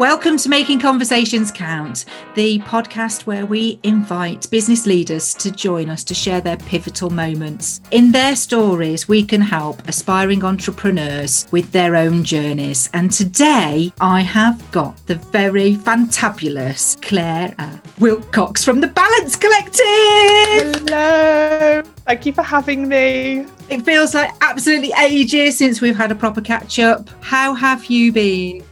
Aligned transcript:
Welcome 0.00 0.38
to 0.38 0.48
Making 0.48 0.80
Conversations 0.80 1.52
Count, 1.52 2.06
the 2.34 2.58
podcast 2.58 3.26
where 3.26 3.46
we 3.46 3.78
invite 3.84 4.50
business 4.50 4.86
leaders 4.86 5.32
to 5.34 5.52
join 5.52 5.88
us 5.88 6.02
to 6.04 6.14
share 6.14 6.40
their 6.40 6.56
pivotal 6.56 7.10
moments. 7.10 7.80
In 7.92 8.10
their 8.10 8.34
stories, 8.34 9.06
we 9.06 9.22
can 9.22 9.40
help 9.40 9.86
aspiring 9.86 10.42
entrepreneurs 10.42 11.46
with 11.52 11.70
their 11.70 11.94
own 11.94 12.24
journeys. 12.24 12.90
And 12.92 13.12
today, 13.12 13.92
I 14.00 14.22
have 14.22 14.68
got 14.72 14.96
the 15.06 15.14
very 15.14 15.76
fantabulous 15.76 17.00
Clara 17.00 17.54
uh, 17.60 17.78
Wilcox 18.00 18.64
from 18.64 18.80
the 18.80 18.88
Balance 18.88 19.36
Collective. 19.36 20.88
Hello. 20.88 21.82
Thank 22.04 22.26
you 22.26 22.32
for 22.32 22.42
having 22.42 22.88
me. 22.88 23.46
It 23.70 23.82
feels 23.82 24.12
like 24.12 24.32
absolutely 24.40 24.92
ages 25.00 25.56
since 25.56 25.80
we've 25.80 25.96
had 25.96 26.10
a 26.10 26.16
proper 26.16 26.40
catch 26.40 26.80
up. 26.80 27.08
How 27.20 27.54
have 27.54 27.84
you 27.86 28.10
been? 28.10 28.64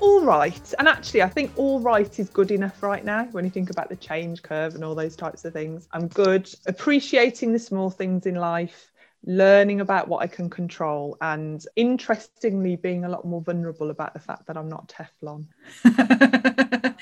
All 0.00 0.24
right. 0.24 0.74
And 0.78 0.88
actually, 0.88 1.22
I 1.22 1.28
think 1.28 1.52
all 1.56 1.80
right 1.80 2.18
is 2.18 2.30
good 2.30 2.50
enough 2.50 2.82
right 2.82 3.04
now 3.04 3.24
when 3.32 3.44
you 3.44 3.50
think 3.50 3.70
about 3.70 3.88
the 3.88 3.96
change 3.96 4.42
curve 4.42 4.74
and 4.74 4.84
all 4.84 4.94
those 4.94 5.16
types 5.16 5.44
of 5.44 5.52
things. 5.52 5.88
I'm 5.92 6.08
good, 6.08 6.48
appreciating 6.66 7.52
the 7.52 7.58
small 7.58 7.90
things 7.90 8.26
in 8.26 8.34
life, 8.34 8.90
learning 9.24 9.80
about 9.80 10.08
what 10.08 10.22
I 10.22 10.26
can 10.26 10.48
control, 10.50 11.16
and 11.20 11.64
interestingly, 11.76 12.76
being 12.76 13.04
a 13.04 13.08
lot 13.08 13.24
more 13.24 13.42
vulnerable 13.42 13.90
about 13.90 14.14
the 14.14 14.20
fact 14.20 14.46
that 14.46 14.56
I'm 14.56 14.68
not 14.68 14.88
Teflon. 14.88 15.46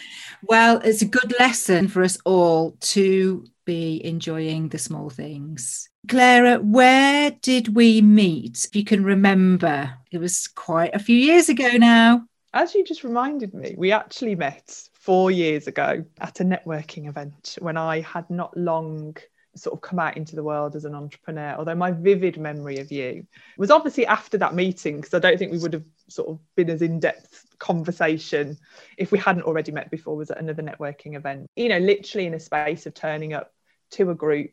well, 0.42 0.80
it's 0.84 1.02
a 1.02 1.06
good 1.06 1.34
lesson 1.38 1.88
for 1.88 2.02
us 2.02 2.18
all 2.24 2.76
to 2.80 3.44
be 3.64 4.04
enjoying 4.04 4.68
the 4.68 4.78
small 4.78 5.10
things. 5.10 5.88
Clara, 6.08 6.58
where 6.58 7.32
did 7.42 7.74
we 7.74 8.00
meet? 8.00 8.64
If 8.64 8.76
you 8.76 8.84
can 8.84 9.02
remember, 9.02 9.94
it 10.12 10.18
was 10.18 10.46
quite 10.46 10.94
a 10.94 11.00
few 11.00 11.16
years 11.16 11.48
ago 11.48 11.70
now 11.76 12.26
as 12.56 12.74
you 12.74 12.82
just 12.82 13.04
reminded 13.04 13.52
me, 13.52 13.74
we 13.76 13.92
actually 13.92 14.34
met 14.34 14.88
four 14.94 15.30
years 15.30 15.66
ago 15.66 16.02
at 16.20 16.40
a 16.40 16.44
networking 16.44 17.06
event 17.06 17.58
when 17.60 17.76
I 17.76 18.00
had 18.00 18.28
not 18.30 18.56
long 18.56 19.14
sort 19.54 19.74
of 19.74 19.82
come 19.82 19.98
out 19.98 20.16
into 20.16 20.36
the 20.36 20.42
world 20.42 20.74
as 20.74 20.86
an 20.86 20.94
entrepreneur. 20.94 21.54
Although 21.58 21.74
my 21.74 21.90
vivid 21.90 22.38
memory 22.38 22.78
of 22.78 22.90
you 22.90 23.26
was 23.58 23.70
obviously 23.70 24.06
after 24.06 24.38
that 24.38 24.54
meeting, 24.54 24.96
because 24.96 25.12
I 25.12 25.18
don't 25.18 25.38
think 25.38 25.52
we 25.52 25.58
would 25.58 25.74
have 25.74 25.84
sort 26.08 26.28
of 26.30 26.38
been 26.54 26.70
as 26.70 26.80
in 26.80 26.98
depth 26.98 27.44
conversation 27.58 28.56
if 28.96 29.12
we 29.12 29.18
hadn't 29.18 29.42
already 29.42 29.72
met 29.72 29.90
before, 29.90 30.16
was 30.16 30.30
at 30.30 30.40
another 30.40 30.62
networking 30.62 31.14
event. 31.14 31.50
You 31.56 31.68
know, 31.68 31.78
literally 31.78 32.26
in 32.26 32.34
a 32.34 32.40
space 32.40 32.86
of 32.86 32.94
turning 32.94 33.34
up 33.34 33.52
to 33.92 34.10
a 34.10 34.14
group 34.14 34.50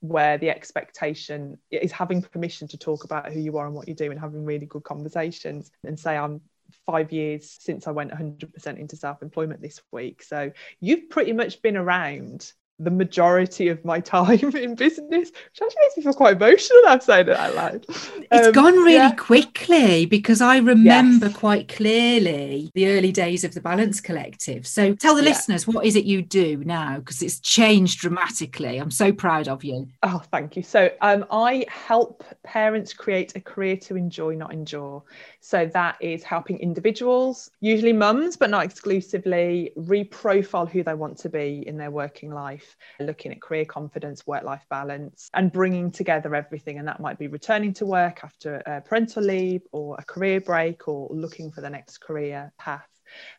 where 0.00 0.38
the 0.38 0.48
expectation 0.48 1.58
is 1.70 1.92
having 1.92 2.22
permission 2.22 2.68
to 2.68 2.78
talk 2.78 3.04
about 3.04 3.32
who 3.32 3.40
you 3.40 3.58
are 3.58 3.66
and 3.66 3.74
what 3.74 3.88
you 3.88 3.94
do 3.94 4.10
and 4.10 4.18
having 4.18 4.44
really 4.44 4.66
good 4.66 4.84
conversations 4.84 5.72
and 5.82 5.98
say 5.98 6.16
i'm 6.16 6.40
five 6.86 7.12
years 7.12 7.56
since 7.60 7.86
I 7.86 7.90
went 7.90 8.12
100% 8.12 8.78
into 8.78 8.96
self 8.96 9.22
employment 9.22 9.60
this 9.60 9.80
week. 9.92 10.22
So 10.22 10.52
you've 10.80 11.10
pretty 11.10 11.32
much 11.32 11.62
been 11.62 11.76
around 11.76 12.52
the 12.78 12.90
majority 12.90 13.68
of 13.68 13.84
my 13.84 14.00
time 14.16 14.54
in 14.56 14.74
business, 14.74 15.30
which 15.30 15.62
actually 15.62 15.76
makes 15.82 15.96
me 15.96 16.02
feel 16.02 16.12
quite 16.12 16.36
emotional 16.36 16.80
now 16.84 16.98
saying 16.98 17.28
it 17.28 17.36
out 17.36 17.54
loud. 17.54 17.86
It's 18.30 18.46
um, 18.48 18.52
gone 18.52 18.74
really 18.76 18.94
yeah. 18.94 19.14
quickly 19.14 20.06
because 20.06 20.40
I 20.40 20.58
remember 20.58 21.26
yes. 21.26 21.36
quite 21.36 21.68
clearly 21.68 22.70
the 22.74 22.88
early 22.88 23.12
days 23.12 23.44
of 23.44 23.54
the 23.54 23.60
Balance 23.60 24.00
Collective. 24.00 24.66
So 24.66 24.94
tell 24.94 25.14
the 25.14 25.22
yeah. 25.22 25.30
listeners, 25.30 25.66
what 25.66 25.84
is 25.84 25.96
it 25.96 26.04
you 26.04 26.22
do 26.22 26.62
now? 26.64 26.98
Because 26.98 27.22
it's 27.22 27.40
changed 27.40 28.00
dramatically. 28.00 28.78
I'm 28.78 28.90
so 28.90 29.12
proud 29.12 29.48
of 29.48 29.64
you. 29.64 29.88
Oh, 30.02 30.22
thank 30.30 30.56
you. 30.56 30.62
So 30.62 30.90
um, 31.00 31.24
I 31.30 31.64
help 31.68 32.24
parents 32.42 32.92
create 32.92 33.34
a 33.36 33.40
career 33.40 33.76
to 33.76 33.96
enjoy, 33.96 34.34
not 34.34 34.52
endure. 34.52 35.02
So 35.40 35.66
that 35.72 35.96
is 36.00 36.22
helping 36.22 36.58
individuals, 36.58 37.50
usually 37.60 37.92
mums, 37.92 38.36
but 38.36 38.50
not 38.50 38.64
exclusively, 38.64 39.72
reprofile 39.78 40.68
who 40.68 40.82
they 40.82 40.94
want 40.94 41.16
to 41.18 41.28
be 41.28 41.64
in 41.66 41.76
their 41.76 41.90
working 41.90 42.30
life, 42.30 42.67
looking 43.00 43.32
at 43.32 43.40
career 43.40 43.64
confidence, 43.64 44.26
work 44.26 44.44
life 44.44 44.64
balance, 44.70 45.30
and 45.34 45.52
bringing 45.52 45.90
together 45.90 46.34
everything. 46.34 46.78
And 46.78 46.88
that 46.88 47.00
might 47.00 47.18
be 47.18 47.28
returning 47.28 47.72
to 47.74 47.86
work 47.86 48.20
after 48.22 48.56
a 48.66 48.80
parental 48.80 49.22
leave 49.22 49.62
or 49.72 49.96
a 49.98 50.04
career 50.04 50.40
break 50.40 50.88
or 50.88 51.08
looking 51.10 51.50
for 51.50 51.60
the 51.60 51.70
next 51.70 51.98
career 51.98 52.52
path 52.58 52.88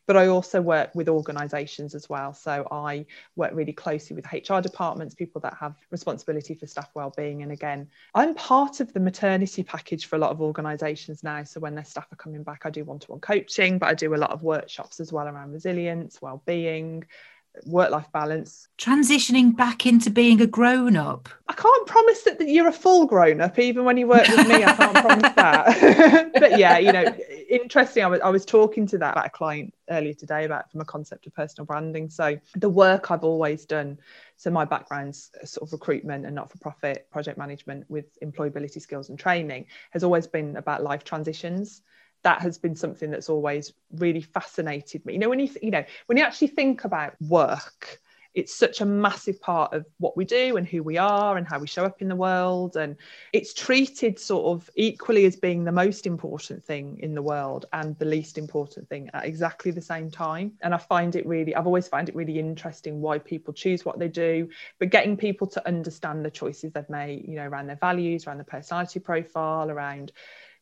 but 0.08 0.18
I 0.18 0.28
also 0.28 0.62
work 0.62 0.94
with 0.96 1.10
organisations 1.10 1.96
as 1.96 2.10
well. 2.10 2.34
So 2.34 2.68
I 2.72 3.06
work 3.36 3.52
really 3.54 3.74
closely 3.74 4.16
with 4.16 4.32
HR 4.32 4.60
departments, 4.60 5.16
people 5.16 5.42
that 5.42 5.56
have 5.60 5.76
responsibility 5.92 6.56
for 6.56 6.68
staff 6.68 6.90
wellbeing. 6.96 7.44
And 7.44 7.52
again, 7.52 7.88
I'm 8.16 8.34
part 8.36 8.80
of 8.80 8.94
the 8.94 9.00
maternity 9.00 9.64
package 9.64 10.08
for 10.08 10.16
a 10.16 10.20
lot 10.20 10.32
of 10.32 10.42
organisations 10.42 11.24
now. 11.24 11.44
So 11.44 11.60
when 11.60 11.76
their 11.76 11.86
staff 11.86 12.12
are 12.12 12.18
coming 12.18 12.44
back, 12.44 12.62
I 12.66 12.70
do 12.70 12.84
one-to-one 12.84 13.22
coaching, 13.22 13.78
but 13.78 13.90
I 13.90 13.94
do 13.94 14.16
a 14.16 14.18
lot 14.18 14.32
of 14.32 14.44
workshops 14.44 15.00
as 15.00 15.14
well 15.14 15.28
around 15.28 15.52
resilience, 15.52 16.22
wellbeing, 16.22 17.04
work 17.66 17.92
life 17.92 18.12
balance. 18.14 18.68
Transitioning 18.78 19.56
back 19.56 19.86
into 19.86 20.10
being 20.10 20.42
a 20.42 20.48
grown 20.48 20.96
up. 20.96 21.30
I 21.48 21.54
can't 21.54 21.88
promise 21.88 22.24
that, 22.24 22.40
that 22.40 22.50
you're 22.50 22.68
a 22.68 22.74
full 22.74 23.06
grown 23.06 23.42
up, 23.42 23.60
even 23.60 23.86
when 23.86 23.98
you 23.98 24.08
work 24.08 24.28
with 24.28 24.48
me. 24.48 24.64
I 24.64 24.74
can't 24.74 24.94
promise 24.94 25.34
that. 25.36 26.32
but 26.40 26.58
yeah, 26.58 26.78
you 26.78 26.92
know, 26.92 27.16
interesting. 27.50 28.04
I 28.04 28.08
was, 28.08 28.22
I 28.22 28.30
was 28.30 28.46
talking 28.46 28.86
to 28.88 28.98
that 29.00 29.14
about 29.14 29.26
a 29.26 29.30
client 29.30 29.74
earlier 29.90 30.14
today 30.14 30.46
about 30.46 30.72
from 30.72 30.82
a 30.82 30.86
concept 30.86 31.28
of 31.28 31.34
personal 31.34 31.66
branding. 31.66 32.10
So 32.10 32.38
the 32.56 32.70
work 32.70 33.12
I've 33.12 33.24
always 33.24 33.66
done. 33.66 34.00
So 34.38 34.50
my 34.50 34.66
background's 34.66 35.32
sort 35.44 35.68
of 35.68 35.74
recruitment 35.74 36.26
and 36.26 36.36
not-for-profit 36.36 37.10
project 37.12 37.38
management 37.38 37.86
with 37.90 38.18
employability 38.22 38.82
skills 38.82 39.10
and 39.10 39.20
training 39.20 39.66
has 39.92 40.04
always 40.04 40.28
been 40.28 40.56
about 40.56 40.84
life 40.84 41.04
transitions 41.04 41.82
that 42.24 42.42
has 42.42 42.58
been 42.58 42.76
something 42.76 43.12
that's 43.12 43.30
always 43.30 43.74
really 43.94 44.22
fascinated 44.22 45.06
me. 45.06 45.14
You 45.14 45.20
know, 45.20 45.30
when 45.30 45.40
you 45.40 45.48
th- 45.48 45.64
you 45.64 45.72
know 45.72 45.84
when 46.08 46.18
you 46.18 46.24
actually 46.24 46.48
think 46.48 46.84
about 46.84 47.14
work, 47.22 48.00
it's 48.36 48.54
such 48.54 48.80
a 48.82 48.86
massive 48.86 49.42
part 49.42 49.74
of 49.74 49.86
what 49.98 50.16
we 50.16 50.24
do 50.24 50.58
and 50.58 50.68
who 50.68 50.84
we 50.84 50.98
are 50.98 51.38
and 51.38 51.48
how 51.48 51.60
we 51.60 51.66
show 51.68 51.84
up 51.84 52.02
in 52.02 52.08
the 52.08 52.16
world, 52.16 52.76
and 52.76 52.96
it's 53.34 53.54
treated 53.54 54.20
sort 54.20 54.46
of 54.46 54.70
equally 54.76 55.26
as 55.26 55.36
being 55.36 55.64
the 55.64 55.72
most 55.72 56.06
important 56.06 56.64
thing 56.64 57.00
in 57.02 57.16
the 57.16 57.22
world 57.22 57.66
and 57.74 57.98
the 57.98 58.06
least 58.06 58.38
important 58.38 58.88
thing 58.88 59.10
at 59.14 59.26
exactly 59.26 59.72
the 59.72 59.82
same 59.82 60.12
time. 60.12 60.52
And 60.62 60.74
I 60.74 60.78
find 60.78 61.16
it 61.16 61.26
really, 61.26 61.56
I've 61.56 61.66
always 61.66 61.88
found 61.88 62.08
it 62.08 62.16
really 62.16 62.38
interesting 62.38 63.02
why 63.02 63.18
people 63.18 63.54
choose 63.54 63.84
what 63.84 63.98
they 63.98 64.08
do, 64.10 64.48
but 64.78 64.90
getting 64.92 65.18
people 65.18 65.48
to 65.48 65.68
understand 65.68 66.24
the 66.24 66.32
choices 66.32 66.72
they've 66.72 66.90
made, 66.90 67.28
you 67.28 67.36
know, 67.36 67.48
around 67.48 67.68
their 67.68 67.78
values, 67.78 68.28
around 68.28 68.38
their 68.38 68.46
personality 68.46 69.00
profile, 69.00 69.72
around 69.72 70.12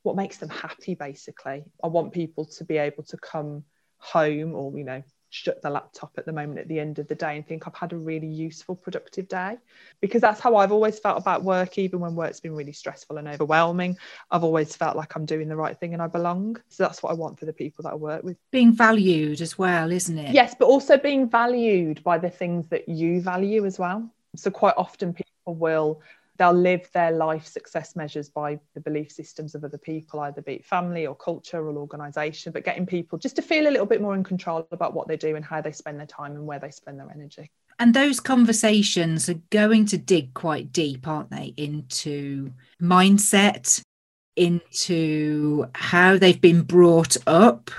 what 0.08 0.16
makes 0.16 0.38
them 0.38 0.50
happy 0.50 0.96
basically 0.96 1.64
i 1.84 1.88
want 1.88 2.14
people 2.14 2.46
to 2.46 2.64
be 2.64 2.78
able 2.78 3.04
to 3.04 3.18
come 3.18 3.64
home 4.00 4.56
or 4.56 4.76
you 4.78 4.84
know 4.84 5.04
shut 5.30 5.62
the 5.62 5.70
laptop 5.70 6.12
at 6.18 6.26
the 6.26 6.32
moment 6.32 6.60
at 6.60 6.68
the 6.68 6.80
end 6.80 7.00
of 7.00 7.08
the 7.08 7.16
day 7.16 7.36
and 7.36 7.46
think 7.46 7.68
I've 7.68 7.76
had 7.76 7.94
a 7.94 7.98
really 7.98 8.28
useful, 8.28 8.76
productive 8.76 9.28
day. 9.28 9.58
Because 10.00 10.22
that's 10.22 10.40
how 10.40 10.56
I've 10.56 10.72
always 10.72 11.00
felt 11.00 11.18
about 11.18 11.44
work, 11.44 11.78
even 11.78 12.00
when 12.00 12.16
work's 12.16 12.40
been 12.40 12.56
really 12.56 12.72
stressful 12.72 13.18
and 13.18 13.28
overwhelming. 13.28 13.98
I've 14.32 14.44
always 14.44 14.76
felt 14.76 14.96
like 14.96 15.16
I'm 15.16 15.26
doing 15.26 15.50
the 15.50 15.56
right 15.56 15.78
thing 15.78 15.94
and 15.94 16.02
I 16.02 16.08
belong. 16.08 16.58
So 16.70 16.84
that's 16.84 17.04
what 17.04 17.12
I 17.12 17.14
want 17.14 17.40
for 17.40 17.46
the 17.46 17.54
people 17.54 17.84
that 17.84 17.92
I 17.92 17.96
work 17.96 18.24
with. 18.24 18.38
Being 18.52 18.74
valued 18.74 19.42
as 19.42 19.58
well, 19.58 19.92
isn't 19.92 20.18
it? 20.18 20.34
Yes, 20.34 20.56
but 20.58 20.66
also 20.66 20.98
being 20.98 21.30
valued 21.30 22.04
by 22.04 22.18
the 22.18 22.30
things 22.30 22.68
that 22.70 22.88
you 22.88 23.22
value 23.22 23.66
as 23.66 23.78
well. 23.78 24.10
So 24.36 24.50
quite 24.50 24.76
often 24.78 25.14
people 25.14 25.56
will 25.56 26.02
they'll 26.38 26.54
live 26.54 26.90
their 26.94 27.12
life 27.12 27.46
success 27.46 27.96
measures 27.96 28.30
by 28.30 28.60
the 28.74 28.82
belief 28.82 29.12
systems 29.12 29.56
of 29.56 29.64
other 29.64 29.78
people, 29.78 30.20
either 30.22 30.42
be 30.42 30.54
it 30.54 30.66
family 30.66 31.08
or 31.08 31.16
culture 31.16 31.68
or 31.68 31.78
organisation, 31.78 32.52
but 32.52 32.64
getting 32.64 32.86
people 32.86 33.18
just 33.18 33.36
to 33.36 33.42
feel 33.42 33.68
a 33.68 33.72
little 33.72 33.86
bit 33.86 34.02
more 34.02 34.16
in 34.16 34.24
control 34.24 34.68
about 34.72 34.94
what 34.94 35.08
they 35.08 35.18
do 35.18 35.36
and 35.36 35.44
how 35.44 35.62
they 35.62 35.72
spend 35.72 36.00
their 36.00 36.08
time 36.08 36.34
and 36.34 36.46
where 36.46 36.60
they 36.60 36.72
spend 36.72 37.00
their 37.00 37.12
energy. 37.12 37.50
And 37.80 37.94
those 37.94 38.20
conversations 38.20 39.30
are 39.30 39.40
going 39.52 39.86
to 39.88 39.98
dig 39.98 40.34
quite 40.34 40.72
deep, 40.72 41.08
aren't 41.08 41.30
they, 41.30 41.54
into 41.58 42.54
mindset, 42.82 43.82
into 44.36 45.68
how 45.76 46.18
they've 46.18 46.42
been 46.42 46.64
brought 46.64 47.18
up, 47.28 47.70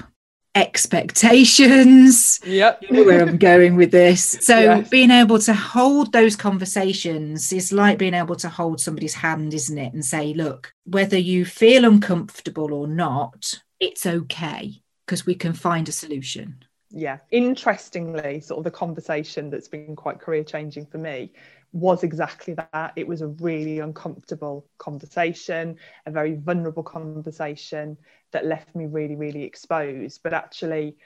expectations. 0.55 2.41
Yep. 2.45 2.83
You 2.83 2.93
know 2.93 3.05
where 3.05 3.23
I'm 3.23 3.39
going 3.39 3.77
with 3.77 3.91
this. 3.91 4.39
So 4.41 4.59
yes. 4.59 4.89
being 4.89 5.11
able 5.11 5.39
to 5.41 5.53
hold 5.53 6.13
those 6.13 6.37
conversations 6.37 7.53
is 7.53 7.73
like 7.73 7.99
being 7.99 8.15
able 8.15 8.37
to 8.37 8.49
hold 8.49 8.81
somebody's 8.81 9.15
hand, 9.15 9.55
isn't 9.55 9.79
it? 9.79 9.93
And 9.93 10.05
say, 10.05 10.35
look, 10.35 10.73
whether 10.85 11.19
you 11.19 11.45
feel 11.45 11.85
uncomfortable 11.85 12.73
or 12.73 12.87
not, 12.87 13.61
it's 13.81 14.07
okay 14.07 14.83
because 15.07 15.25
we 15.25 15.35
can 15.35 15.53
find 15.53 15.89
a 15.89 15.93
solution. 15.93 16.65
Yeah. 16.91 17.19
Interestingly, 17.31 18.41
sort 18.41 18.59
of 18.59 18.65
the 18.65 18.71
conversation 18.71 19.51
that's 19.51 19.69
been 19.69 19.95
quite 19.95 20.21
career 20.21 20.43
changing 20.43 20.87
for 20.87 20.99
me 20.99 21.31
was 21.73 22.03
exactly 22.03 22.55
that. 22.55 22.93
It 22.97 23.07
was 23.07 23.21
a 23.21 23.29
really 23.29 23.79
uncomfortable 23.81 24.67
conversation, 24.79 25.77
a 26.07 26.11
very 26.11 26.35
vulnerable 26.35 26.83
conversation 26.83 27.97
that 28.33 28.47
left 28.47 28.75
me 28.75 28.87
really, 28.87 29.17
really 29.17 29.43
exposed. 29.43 30.23
But 30.23 30.33
actually, 30.33 30.97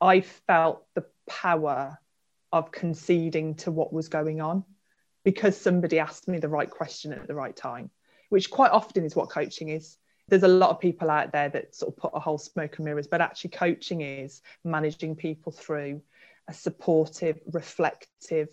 I 0.00 0.20
felt 0.20 0.84
the 0.94 1.04
power 1.28 1.98
of 2.52 2.72
conceding 2.72 3.54
to 3.54 3.70
what 3.70 3.92
was 3.92 4.08
going 4.08 4.40
on 4.40 4.64
because 5.22 5.56
somebody 5.56 5.98
asked 5.98 6.26
me 6.26 6.38
the 6.38 6.48
right 6.48 6.70
question 6.70 7.12
at 7.12 7.26
the 7.26 7.34
right 7.34 7.54
time, 7.54 7.90
which 8.30 8.50
quite 8.50 8.72
often 8.72 9.04
is 9.04 9.14
what 9.14 9.30
coaching 9.30 9.68
is. 9.68 9.96
there's 10.30 10.44
a 10.44 10.48
lot 10.48 10.70
of 10.70 10.80
people 10.80 11.10
out 11.10 11.32
there 11.32 11.48
that 11.48 11.74
sort 11.74 11.92
of 11.92 11.96
put 11.96 12.12
a 12.14 12.20
whole 12.20 12.38
smoke 12.38 12.76
and 12.76 12.84
mirrors, 12.84 13.08
but 13.08 13.20
actually 13.20 13.50
coaching 13.50 14.00
is 14.00 14.40
managing 14.64 15.16
people 15.16 15.52
through 15.52 16.00
a 16.48 16.54
supportive, 16.54 17.40
reflective, 17.52 18.48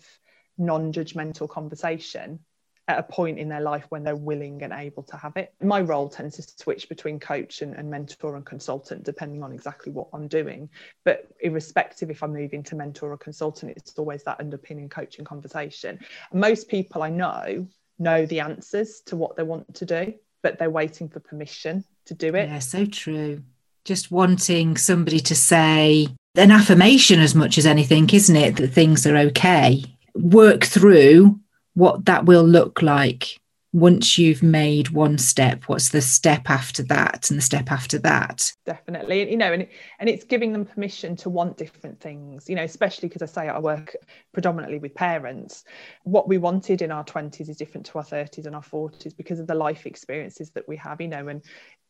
non-judgmental 0.58 1.48
conversation 1.48 2.40
at 2.88 2.98
a 2.98 3.02
point 3.02 3.38
in 3.38 3.50
their 3.50 3.60
life 3.60 3.84
when 3.90 4.02
they're 4.02 4.16
willing 4.16 4.62
and 4.62 4.72
able 4.72 5.02
to 5.02 5.16
have 5.16 5.36
it. 5.36 5.52
My 5.62 5.82
role 5.82 6.08
tends 6.08 6.36
to 6.36 6.42
switch 6.42 6.88
between 6.88 7.20
coach 7.20 7.60
and, 7.60 7.74
and, 7.74 7.90
mentor 7.90 8.34
and 8.34 8.46
consultant, 8.46 9.04
depending 9.04 9.42
on 9.42 9.52
exactly 9.52 9.92
what 9.92 10.08
I'm 10.14 10.26
doing. 10.26 10.70
But 11.04 11.28
irrespective 11.40 12.10
if 12.10 12.22
I'm 12.22 12.32
moving 12.32 12.62
to 12.64 12.76
mentor 12.76 13.12
or 13.12 13.18
consultant, 13.18 13.74
it's 13.76 13.98
always 13.98 14.24
that 14.24 14.40
underpinning 14.40 14.88
coaching 14.88 15.26
conversation. 15.26 16.00
Most 16.32 16.68
people 16.68 17.02
I 17.02 17.10
know 17.10 17.66
know 17.98 18.24
the 18.24 18.40
answers 18.40 19.02
to 19.06 19.16
what 19.16 19.36
they 19.36 19.42
want 19.42 19.74
to 19.74 19.84
do, 19.84 20.14
but 20.42 20.58
they're 20.58 20.70
waiting 20.70 21.08
for 21.10 21.20
permission 21.20 21.84
to 22.06 22.14
do 22.14 22.34
it. 22.34 22.48
Yeah, 22.48 22.58
so 22.60 22.86
true. 22.86 23.42
Just 23.84 24.10
wanting 24.10 24.78
somebody 24.78 25.20
to 25.20 25.34
say 25.34 26.08
an 26.36 26.50
affirmation 26.50 27.20
as 27.20 27.34
much 27.34 27.58
as 27.58 27.66
anything, 27.66 28.08
isn't 28.10 28.36
it? 28.36 28.56
That 28.56 28.68
things 28.68 29.06
are 29.06 29.16
okay. 29.16 29.84
Work 30.18 30.64
through 30.64 31.40
what 31.74 32.06
that 32.06 32.26
will 32.26 32.44
look 32.44 32.82
like 32.82 33.38
once 33.72 34.16
you've 34.16 34.42
made 34.42 34.90
one 34.90 35.18
step. 35.18 35.64
What's 35.64 35.90
the 35.90 36.00
step 36.00 36.48
after 36.48 36.82
that 36.84 37.30
and 37.30 37.38
the 37.38 37.42
step 37.42 37.70
after 37.70 37.98
that? 37.98 38.52
Definitely. 38.64 39.30
You 39.30 39.36
know 39.36 39.52
and, 39.52 39.68
and 39.98 40.08
it's 40.08 40.24
giving 40.24 40.52
them 40.52 40.64
permission 40.64 41.16
to 41.16 41.30
want 41.30 41.56
different 41.56 42.00
things 42.00 42.48
you 42.48 42.56
know 42.56 42.64
especially 42.64 43.08
because 43.08 43.22
i 43.22 43.26
say 43.26 43.48
i 43.48 43.58
work 43.58 43.94
predominantly 44.32 44.78
with 44.78 44.94
parents. 44.94 45.64
What 46.04 46.28
we 46.28 46.38
wanted 46.38 46.82
in 46.82 46.90
our 46.90 47.04
20s 47.04 47.48
is 47.48 47.56
different 47.56 47.86
to 47.86 47.98
our 47.98 48.04
30s 48.04 48.46
and 48.46 48.54
our 48.54 48.62
40s 48.62 49.16
because 49.16 49.38
of 49.38 49.46
the 49.46 49.54
life 49.54 49.86
experiences 49.86 50.50
that 50.50 50.66
we 50.68 50.76
have 50.76 51.00
you 51.00 51.08
know 51.08 51.28
and 51.28 51.42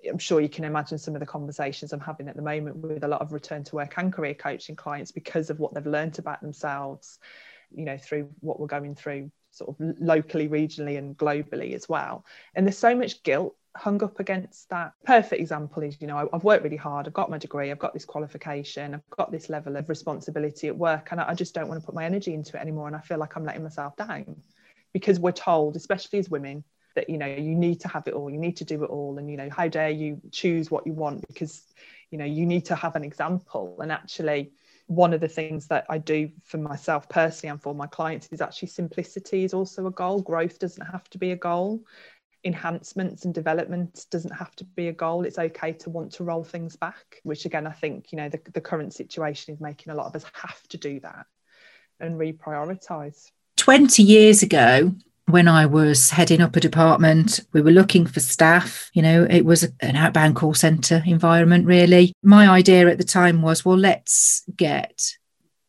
i'm 0.08 0.18
sure 0.18 0.40
you 0.40 0.48
can 0.48 0.64
imagine 0.64 0.96
some 0.96 1.14
of 1.14 1.20
the 1.20 1.26
conversations 1.26 1.92
i'm 1.92 2.00
having 2.00 2.28
at 2.28 2.36
the 2.36 2.42
moment 2.42 2.76
with 2.76 3.02
a 3.02 3.08
lot 3.08 3.20
of 3.20 3.32
return 3.32 3.64
to 3.64 3.74
work 3.74 3.94
and 3.96 4.12
career 4.12 4.34
coaching 4.34 4.76
clients 4.76 5.10
because 5.10 5.50
of 5.50 5.58
what 5.58 5.74
they've 5.74 5.86
learned 5.86 6.18
about 6.18 6.40
themselves 6.40 7.18
you 7.74 7.84
know 7.84 7.98
through 7.98 8.30
what 8.40 8.58
we're 8.60 8.66
going 8.66 8.94
through 8.94 9.30
sort 9.50 9.70
of 9.70 9.96
locally, 10.00 10.48
regionally, 10.48 10.98
and 10.98 11.16
globally 11.16 11.74
as 11.74 11.88
well. 11.88 12.24
And 12.54 12.66
there's 12.66 12.78
so 12.78 12.94
much 12.94 13.22
guilt 13.22 13.54
hung 13.76 14.02
up 14.02 14.20
against 14.20 14.68
that. 14.70 14.92
Perfect 15.04 15.40
example 15.40 15.82
is, 15.82 16.00
you 16.00 16.06
know, 16.06 16.28
I've 16.32 16.44
worked 16.44 16.64
really 16.64 16.76
hard, 16.76 17.06
I've 17.06 17.14
got 17.14 17.30
my 17.30 17.38
degree, 17.38 17.70
I've 17.70 17.78
got 17.78 17.94
this 17.94 18.04
qualification, 18.04 18.94
I've 18.94 19.08
got 19.10 19.30
this 19.30 19.48
level 19.48 19.76
of 19.76 19.88
responsibility 19.88 20.68
at 20.68 20.76
work, 20.76 21.08
and 21.12 21.20
I 21.20 21.34
just 21.34 21.54
don't 21.54 21.68
want 21.68 21.80
to 21.80 21.86
put 21.86 21.94
my 21.94 22.04
energy 22.04 22.34
into 22.34 22.56
it 22.56 22.60
anymore. 22.60 22.86
And 22.86 22.96
I 22.96 23.00
feel 23.00 23.18
like 23.18 23.36
I'm 23.36 23.44
letting 23.44 23.62
myself 23.62 23.96
down 23.96 24.36
because 24.92 25.20
we're 25.20 25.32
told, 25.32 25.76
especially 25.76 26.18
as 26.18 26.28
women, 26.28 26.64
that 26.94 27.08
you 27.08 27.18
know 27.18 27.26
you 27.26 27.54
need 27.54 27.80
to 27.80 27.86
have 27.86 28.08
it 28.08 28.14
all 28.14 28.28
you 28.28 28.38
need 28.38 28.56
to 28.56 28.64
do 28.64 28.82
it 28.82 28.90
all 28.90 29.18
and 29.18 29.30
you 29.30 29.36
know 29.36 29.48
how 29.50 29.68
dare 29.68 29.90
you 29.90 30.20
choose 30.32 30.68
what 30.68 30.84
you 30.84 30.92
want 30.92 31.24
because 31.28 31.62
you 32.10 32.18
know 32.18 32.24
you 32.24 32.44
need 32.44 32.64
to 32.64 32.74
have 32.74 32.96
an 32.96 33.04
example 33.04 33.76
and 33.80 33.92
actually 33.92 34.50
one 34.88 35.12
of 35.12 35.20
the 35.20 35.28
things 35.28 35.66
that 35.66 35.84
I 35.88 35.98
do 35.98 36.30
for 36.42 36.56
myself 36.56 37.08
personally 37.10 37.50
and 37.50 37.62
for 37.62 37.74
my 37.74 37.86
clients 37.86 38.28
is 38.32 38.40
actually 38.40 38.68
simplicity 38.68 39.44
is 39.44 39.52
also 39.52 39.86
a 39.86 39.90
goal. 39.90 40.22
Growth 40.22 40.58
doesn't 40.58 40.84
have 40.84 41.08
to 41.10 41.18
be 41.18 41.32
a 41.32 41.36
goal. 41.36 41.84
Enhancements 42.42 43.26
and 43.26 43.34
development 43.34 44.06
doesn't 44.10 44.34
have 44.34 44.56
to 44.56 44.64
be 44.64 44.88
a 44.88 44.92
goal. 44.92 45.26
It's 45.26 45.38
okay 45.38 45.72
to 45.74 45.90
want 45.90 46.12
to 46.12 46.24
roll 46.24 46.42
things 46.42 46.74
back, 46.74 47.20
which 47.22 47.44
again, 47.44 47.66
I 47.66 47.72
think, 47.72 48.12
you 48.12 48.16
know, 48.16 48.30
the, 48.30 48.40
the 48.54 48.62
current 48.62 48.94
situation 48.94 49.54
is 49.54 49.60
making 49.60 49.92
a 49.92 49.96
lot 49.96 50.06
of 50.06 50.16
us 50.16 50.24
have 50.32 50.62
to 50.68 50.78
do 50.78 51.00
that 51.00 51.26
and 52.00 52.18
reprioritize. 52.18 53.30
20 53.56 54.02
years 54.02 54.42
ago, 54.42 54.94
when 55.28 55.46
I 55.46 55.66
was 55.66 56.10
heading 56.10 56.40
up 56.40 56.56
a 56.56 56.60
department, 56.60 57.40
we 57.52 57.60
were 57.60 57.70
looking 57.70 58.06
for 58.06 58.20
staff. 58.20 58.90
You 58.94 59.02
know, 59.02 59.26
it 59.28 59.44
was 59.44 59.64
an 59.80 59.96
outbound 59.96 60.36
call 60.36 60.54
center 60.54 61.02
environment, 61.06 61.66
really. 61.66 62.14
My 62.22 62.48
idea 62.48 62.88
at 62.88 62.98
the 62.98 63.04
time 63.04 63.42
was, 63.42 63.64
well, 63.64 63.76
let's 63.76 64.42
get 64.56 65.02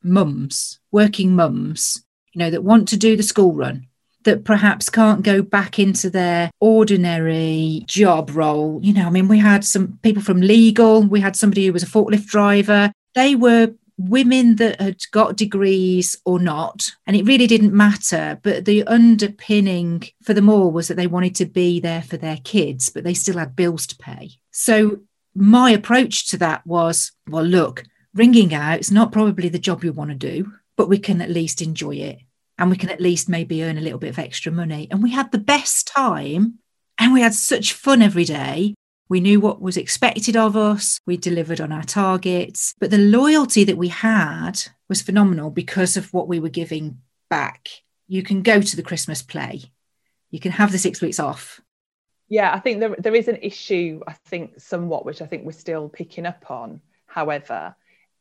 mums, 0.01 0.79
working 0.91 1.35
mums, 1.35 2.03
you 2.33 2.39
know, 2.39 2.50
that 2.50 2.63
want 2.63 2.88
to 2.89 2.97
do 2.97 3.17
the 3.17 3.23
school 3.23 3.53
run, 3.53 3.88
that 4.23 4.45
perhaps 4.45 4.89
can't 4.89 5.23
go 5.23 5.41
back 5.41 5.77
into 5.77 6.09
their 6.09 6.51
ordinary 6.61 7.83
job 7.85 8.31
role. 8.33 8.79
You 8.81 8.94
know, 8.94 9.07
I 9.07 9.09
mean, 9.09 9.27
we 9.27 9.39
had 9.39 9.65
some 9.65 10.00
people 10.03 10.23
from 10.23 10.39
legal, 10.39 11.01
we 11.01 11.19
had 11.19 11.35
somebody 11.35 11.65
who 11.65 11.73
was 11.73 11.83
a 11.83 11.88
forklift 11.88 12.27
driver. 12.27 12.91
They 13.13 13.35
were 13.35 13.73
women 13.99 14.55
that 14.55 14.79
had 14.79 15.01
got 15.11 15.35
degrees 15.35 16.15
or 16.25 16.39
not, 16.39 16.89
and 17.05 17.15
it 17.15 17.25
really 17.25 17.47
didn't 17.47 17.73
matter. 17.73 18.39
But 18.41 18.65
the 18.65 18.83
underpinning 18.85 20.03
for 20.23 20.33
them 20.33 20.49
all 20.49 20.71
was 20.71 20.87
that 20.87 20.95
they 20.95 21.07
wanted 21.07 21.35
to 21.35 21.45
be 21.45 21.79
there 21.79 22.01
for 22.01 22.17
their 22.17 22.37
kids, 22.37 22.89
but 22.89 23.03
they 23.03 23.13
still 23.13 23.37
had 23.37 23.55
bills 23.55 23.85
to 23.87 23.97
pay. 23.97 24.31
So 24.51 25.01
my 25.35 25.71
approach 25.71 26.29
to 26.29 26.37
that 26.37 26.65
was 26.65 27.11
well, 27.27 27.43
look, 27.43 27.83
ringing 28.13 28.53
out 28.53 28.79
is 28.79 28.91
not 28.91 29.11
probably 29.11 29.49
the 29.49 29.59
job 29.59 29.83
you 29.83 29.93
want 29.93 30.11
to 30.11 30.15
do, 30.15 30.53
but 30.75 30.89
we 30.89 30.97
can 30.97 31.21
at 31.21 31.29
least 31.29 31.61
enjoy 31.61 31.95
it. 31.95 32.19
And 32.57 32.69
we 32.69 32.77
can 32.77 32.89
at 32.89 32.99
least 32.99 33.29
maybe 33.29 33.63
earn 33.63 33.77
a 33.77 33.81
little 33.81 33.99
bit 33.99 34.09
of 34.09 34.19
extra 34.19 34.51
money. 34.51 34.87
And 34.91 35.01
we 35.01 35.11
had 35.11 35.31
the 35.31 35.37
best 35.37 35.87
time 35.87 36.59
and 36.97 37.13
we 37.13 37.21
had 37.21 37.33
such 37.33 37.71
fun 37.73 38.01
every 38.01 38.25
day. 38.25 38.75
We 39.09 39.19
knew 39.19 39.39
what 39.39 39.59
was 39.59 39.75
expected 39.75 40.38
of 40.38 40.56
us. 40.56 41.00
We 41.06 41.17
delivered 41.17 41.59
on 41.59 41.71
our 41.71 41.83
targets. 41.83 42.75
But 42.79 42.91
the 42.91 43.00
loyalty 43.00 43.63
that 43.63 43.77
we 43.77 43.88
had 43.88 44.61
was 44.88 45.01
phenomenal 45.01 45.50
because 45.50 45.97
of 45.97 46.13
what 46.13 46.27
we 46.27 46.39
were 46.39 46.50
giving 46.50 47.00
back. 47.29 47.69
You 48.07 48.23
can 48.23 48.44
go 48.44 48.61
to 48.61 48.75
the 48.75 48.83
Christmas 48.83 49.21
play, 49.21 49.63
you 50.31 50.39
can 50.39 50.51
have 50.51 50.71
the 50.71 50.77
six 50.77 51.01
weeks 51.01 51.19
off. 51.19 51.59
Yeah, 52.27 52.53
I 52.53 52.59
think 52.59 52.79
there, 52.79 52.95
there 53.00 53.15
is 53.15 53.27
an 53.27 53.39
issue, 53.41 54.01
I 54.07 54.13
think, 54.13 54.59
somewhat, 54.59 55.03
which 55.03 55.21
I 55.21 55.25
think 55.25 55.45
we're 55.45 55.51
still 55.51 55.89
picking 55.89 56.27
up 56.27 56.51
on. 56.51 56.79
However, 57.07 57.75